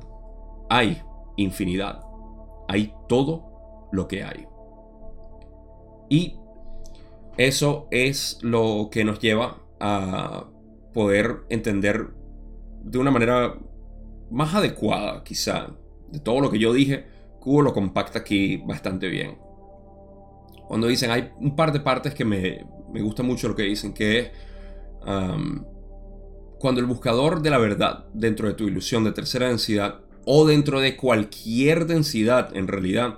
[0.70, 1.02] hay
[1.38, 2.02] infinidad,
[2.68, 4.46] hay todo lo que hay.
[6.10, 6.38] Y
[7.38, 10.46] eso es lo que nos lleva a
[10.94, 12.10] poder entender
[12.84, 13.58] de una manera
[14.30, 15.76] más adecuada, quizá,
[16.14, 17.08] de todo lo que yo dije,
[17.40, 19.40] Cubo lo compacta aquí bastante bien.
[20.68, 23.94] Cuando dicen, hay un par de partes que me, me gusta mucho lo que dicen,
[23.94, 24.32] que es
[26.60, 30.80] cuando el buscador de la verdad dentro de tu ilusión de tercera densidad o dentro
[30.80, 33.18] de cualquier densidad en realidad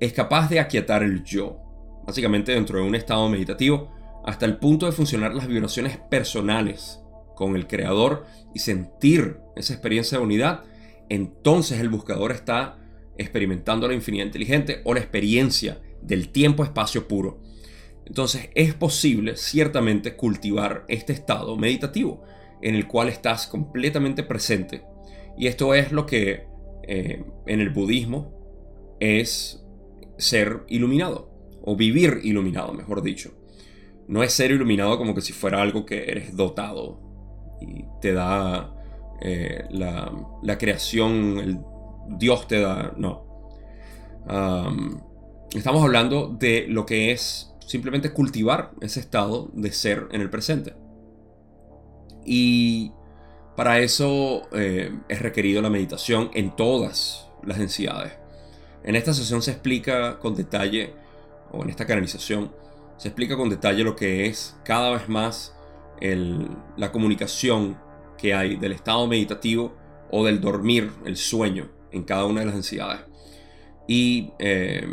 [0.00, 1.58] es capaz de aquietar el yo,
[2.04, 3.92] básicamente dentro de un estado meditativo,
[4.24, 6.98] hasta el punto de funcionar las vibraciones personales
[7.36, 10.64] con el creador y sentir esa experiencia de unidad,
[11.08, 12.78] entonces el buscador está
[13.16, 17.40] experimentando la infinidad inteligente o la experiencia del tiempo-espacio puro.
[18.06, 22.22] Entonces es posible ciertamente cultivar este estado meditativo
[22.60, 24.82] en el cual estás completamente presente.
[25.36, 26.46] Y esto es lo que
[26.86, 29.64] eh, en el budismo es
[30.18, 31.30] ser iluminado
[31.62, 33.32] o vivir iluminado, mejor dicho.
[34.06, 37.00] No es ser iluminado como que si fuera algo que eres dotado
[37.60, 38.73] y te da
[39.24, 41.58] eh, la, creación, el
[42.18, 43.24] Dios te da, no.
[45.54, 50.74] estamos hablando de lo que es simplemente cultivar ese estado de ser en el presente.
[52.26, 52.92] Y
[53.56, 58.12] para eso eh, es requerido la meditación en todas las densidades.
[58.82, 60.92] En esta sesión se explica con detalle,
[61.50, 62.52] o en esta canalización,
[62.98, 65.54] se explica con detalle lo que es cada vez más
[66.76, 67.78] la comunicación
[68.24, 69.76] que hay del estado meditativo
[70.10, 73.02] o del dormir, el sueño, en cada una de las densidades.
[73.86, 74.88] Y eh,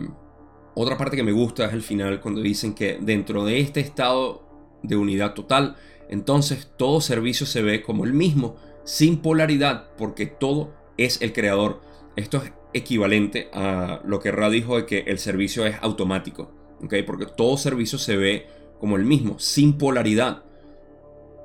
[0.76, 4.44] otra parte que me gusta es el final cuando dicen que dentro de este estado
[4.84, 5.78] de unidad total,
[6.10, 11.80] entonces todo servicio se ve como el mismo, sin polaridad, porque todo es el creador.
[12.18, 16.52] Esto es equivalente a lo que Ra dijo de que el servicio es automático,
[16.84, 17.04] ¿okay?
[17.04, 20.44] porque todo servicio se ve como el mismo, sin polaridad.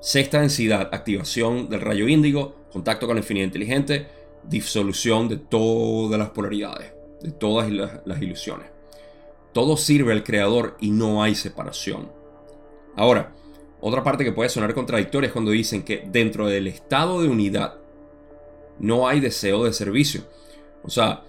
[0.01, 4.07] Sexta densidad, activación del rayo índigo, contacto con la infinidad inteligente,
[4.45, 6.93] disolución de todas las polaridades,
[7.23, 8.69] de todas las, ilusiones.
[9.53, 12.11] Todo sirve al creador y no hay separación.
[12.95, 13.33] Ahora,
[13.81, 17.75] otra parte que puede sonar contradictoria es cuando dicen que dentro del estado de unidad
[18.79, 20.23] no hay deseo de servicio.
[20.83, 21.23] O sea,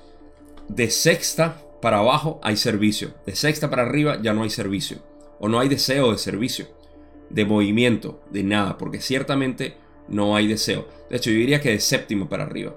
[0.67, 4.97] de sexta para abajo hay servicio, de sexta para arriba ya no hay servicio,
[5.39, 6.67] o no hay deseo de servicio,
[7.29, 9.75] de movimiento, de nada, porque ciertamente
[10.07, 10.87] no hay deseo.
[11.09, 12.75] De hecho, yo diría que de séptima para arriba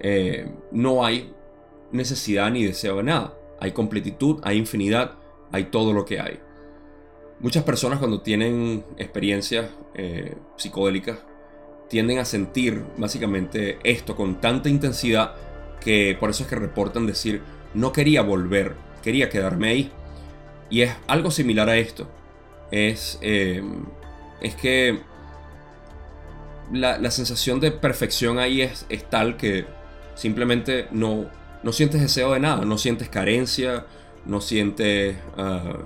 [0.00, 1.32] eh, no hay
[1.92, 3.34] necesidad ni deseo de nada.
[3.60, 5.14] Hay completitud, hay infinidad,
[5.52, 6.38] hay todo lo que hay.
[7.40, 11.18] Muchas personas cuando tienen experiencias eh, psicodélicas
[11.88, 15.34] tienden a sentir básicamente esto con tanta intensidad
[15.80, 17.40] que por eso es que reportan decir
[17.74, 19.92] no quería volver, quería quedarme ahí.
[20.70, 22.08] Y es algo similar a esto.
[22.70, 23.62] Es, eh,
[24.40, 25.00] es que
[26.72, 29.66] la, sensación de perfección ahí es, es tal que
[30.14, 31.26] simplemente no,
[31.62, 33.86] no sientes deseo de nada, no sientes carencia,
[34.26, 35.78] no sientes ah,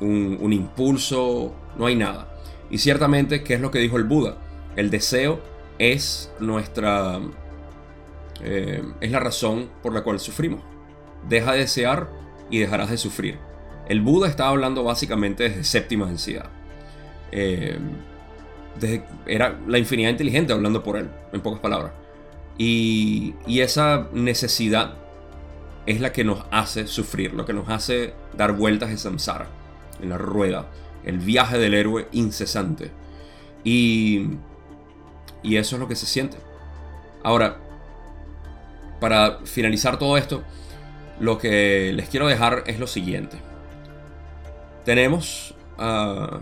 [0.00, 2.28] un, impulso, no hay nada.
[2.70, 4.36] Y ciertamente, ¿qué es lo que dijo el Buda?
[4.76, 5.40] El deseo
[5.78, 7.20] es nuestra...
[8.42, 10.62] Eh, es la razón por la cual sufrimos.
[11.28, 12.08] Deja de desear
[12.50, 13.49] y dejarás de sufrir.
[13.90, 16.48] El Buda estaba hablando básicamente desde séptima densidad.
[17.32, 17.76] Eh,
[19.26, 21.90] era la infinidad inteligente hablando por él, en pocas palabras.
[22.56, 24.94] Y, esa necesidad
[25.86, 29.48] es la que nos hace sufrir, lo que nos hace dar vueltas en samsara,
[30.00, 30.68] en la rueda,
[31.04, 32.92] el viaje del héroe incesante.
[33.64, 34.28] Y
[35.42, 36.36] eso es lo que se siente.
[37.24, 37.56] Ahora,
[39.00, 40.44] para finalizar todo esto,
[41.18, 43.49] lo que les quiero dejar es lo siguiente.
[44.84, 46.38] Tenemos uh,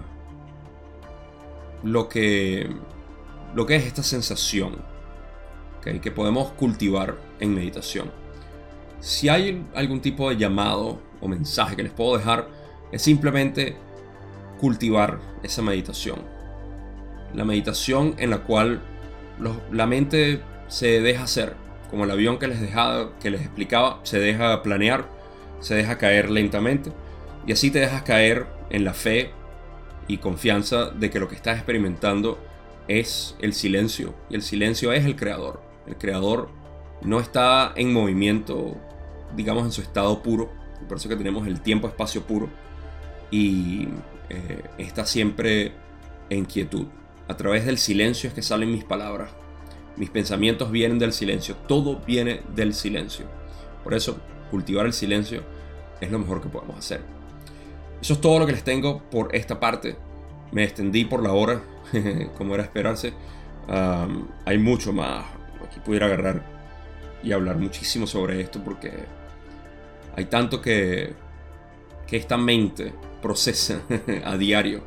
[1.82, 2.68] lo, que,
[3.54, 4.76] lo que es esta sensación
[6.02, 8.10] que podemos cultivar en meditación.
[9.00, 12.48] Si hay algún tipo de llamado o mensaje que les puedo dejar,
[12.92, 13.76] es simplemente
[14.60, 16.20] cultivar esa meditación.
[17.34, 18.82] La meditación en la cual
[19.72, 21.54] la mente se deja hacer,
[21.90, 25.08] como el avión que les, dejaba, que les explicaba, se deja planear,
[25.60, 26.92] se deja caer lentamente,
[27.48, 29.30] y así te dejas caer en la fe
[30.06, 32.38] y confianza de que lo que estás experimentando
[32.88, 35.62] es el silencio y el silencio es el creador.
[35.86, 36.50] El creador
[37.00, 38.76] no está en movimiento,
[39.34, 40.52] digamos, en su estado puro,
[40.86, 42.50] por eso que tenemos el tiempo-espacio puro
[43.30, 43.88] y
[44.28, 45.72] eh, está siempre
[46.28, 46.86] en quietud.
[47.28, 49.30] A través del silencio es que salen mis palabras.
[49.96, 51.56] Mis pensamientos vienen del silencio.
[51.66, 53.24] Todo viene del silencio.
[53.82, 54.18] Por eso,
[54.50, 55.44] cultivar el silencio
[55.98, 57.17] es lo mejor que podemos hacer.
[58.00, 59.96] Eso es todo lo que les tengo por esta parte.
[60.52, 61.60] Me extendí por la hora,
[62.38, 63.12] como era esperarse.
[64.44, 65.24] hay mucho más.
[65.64, 66.42] Aquí pudiera agarrar
[67.22, 68.92] y hablar muchísimo sobre esto porque
[70.16, 71.12] hay tanto que,
[72.06, 73.82] que esta mente procesa
[74.24, 74.82] a diario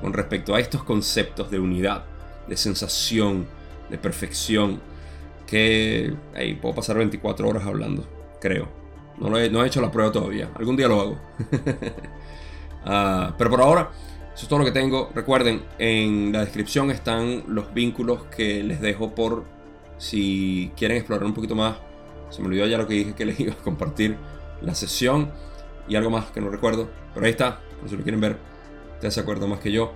[0.00, 2.04] con respecto a estos conceptos de unidad,
[2.48, 3.46] de sensación,
[3.88, 4.80] de perfección,
[5.46, 6.12] que
[6.60, 8.06] puedo pasar 24 horas hablando,
[8.40, 8.68] creo.
[9.18, 11.18] No, lo he, no he hecho la prueba todavía, algún día lo hago.
[12.86, 13.90] Ah, pero por ahora,
[14.34, 15.10] eso es todo lo que tengo.
[15.14, 19.44] Recuerden, en la descripción están los vínculos que les dejo por
[19.98, 21.76] si quieren explorar un poquito más.
[22.30, 24.16] Se me olvidó ya lo que dije que les iba a compartir
[24.62, 25.30] la sesión
[25.88, 26.88] y algo más que no recuerdo.
[27.12, 28.38] Pero ahí está, por si lo quieren ver,
[28.94, 29.92] ustedes se acuerdan más que yo.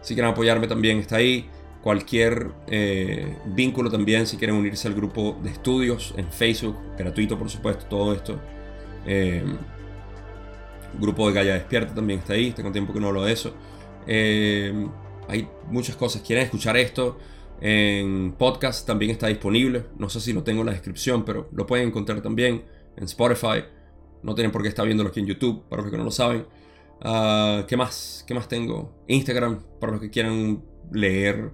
[0.00, 1.50] Si quieren apoyarme también está ahí.
[1.82, 7.48] Cualquier eh, vínculo también, si quieren unirse al grupo de estudios en Facebook, gratuito por
[7.48, 8.38] supuesto, todo esto.
[9.06, 9.44] Eh,
[10.98, 13.54] grupo de Gaia Despierta también está ahí, tengo tiempo que no hablo de eso.
[14.06, 14.88] Eh,
[15.28, 16.22] hay muchas cosas.
[16.22, 17.18] ¿Quieren escuchar esto?
[17.60, 19.86] En podcast también está disponible.
[19.98, 22.64] No sé si lo tengo en la descripción, pero lo pueden encontrar también
[22.96, 23.64] en Spotify.
[24.22, 26.46] No tienen por qué estar viéndolo aquí en YouTube, para los que no lo saben.
[27.00, 28.24] Ah, ¿Qué más?
[28.26, 29.04] ¿Qué más tengo?
[29.06, 31.52] Instagram, para los que quieran leer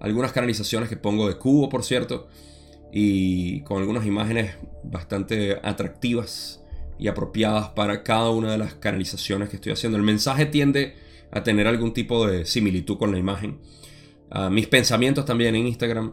[0.00, 2.28] algunas canalizaciones que pongo de cubo, por cierto.
[2.92, 6.59] Y con algunas imágenes bastante atractivas
[7.00, 9.96] y apropiadas para cada una de las canalizaciones que estoy haciendo.
[9.96, 10.96] El mensaje tiende
[11.32, 13.58] a tener algún tipo de similitud con la imagen.
[14.30, 16.12] Ah, mis pensamientos también en Instagram.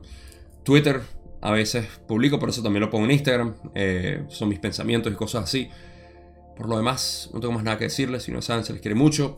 [0.63, 1.01] Twitter,
[1.41, 3.55] a veces publico, por eso también lo pongo en Instagram.
[3.75, 5.67] Eh, son mis pensamientos y cosas así.
[6.55, 8.23] Por lo demás, no tengo más nada que decirles.
[8.23, 9.38] Si no saben, se les quiere mucho.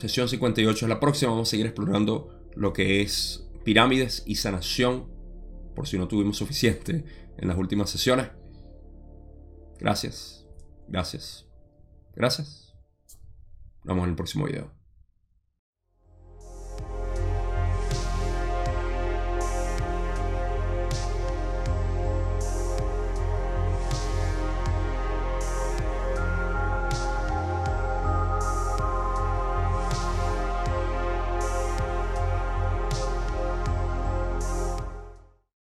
[0.00, 1.32] Sesión 58 es la próxima.
[1.32, 5.06] Vamos a seguir explorando lo que es pirámides y sanación.
[5.74, 7.04] Por si no tuvimos suficiente
[7.38, 8.28] en las últimas sesiones.
[9.80, 10.43] Gracias.
[10.88, 11.46] Gracias.
[12.14, 12.74] Gracias.
[13.84, 14.73] Nos vemos en el próximo video.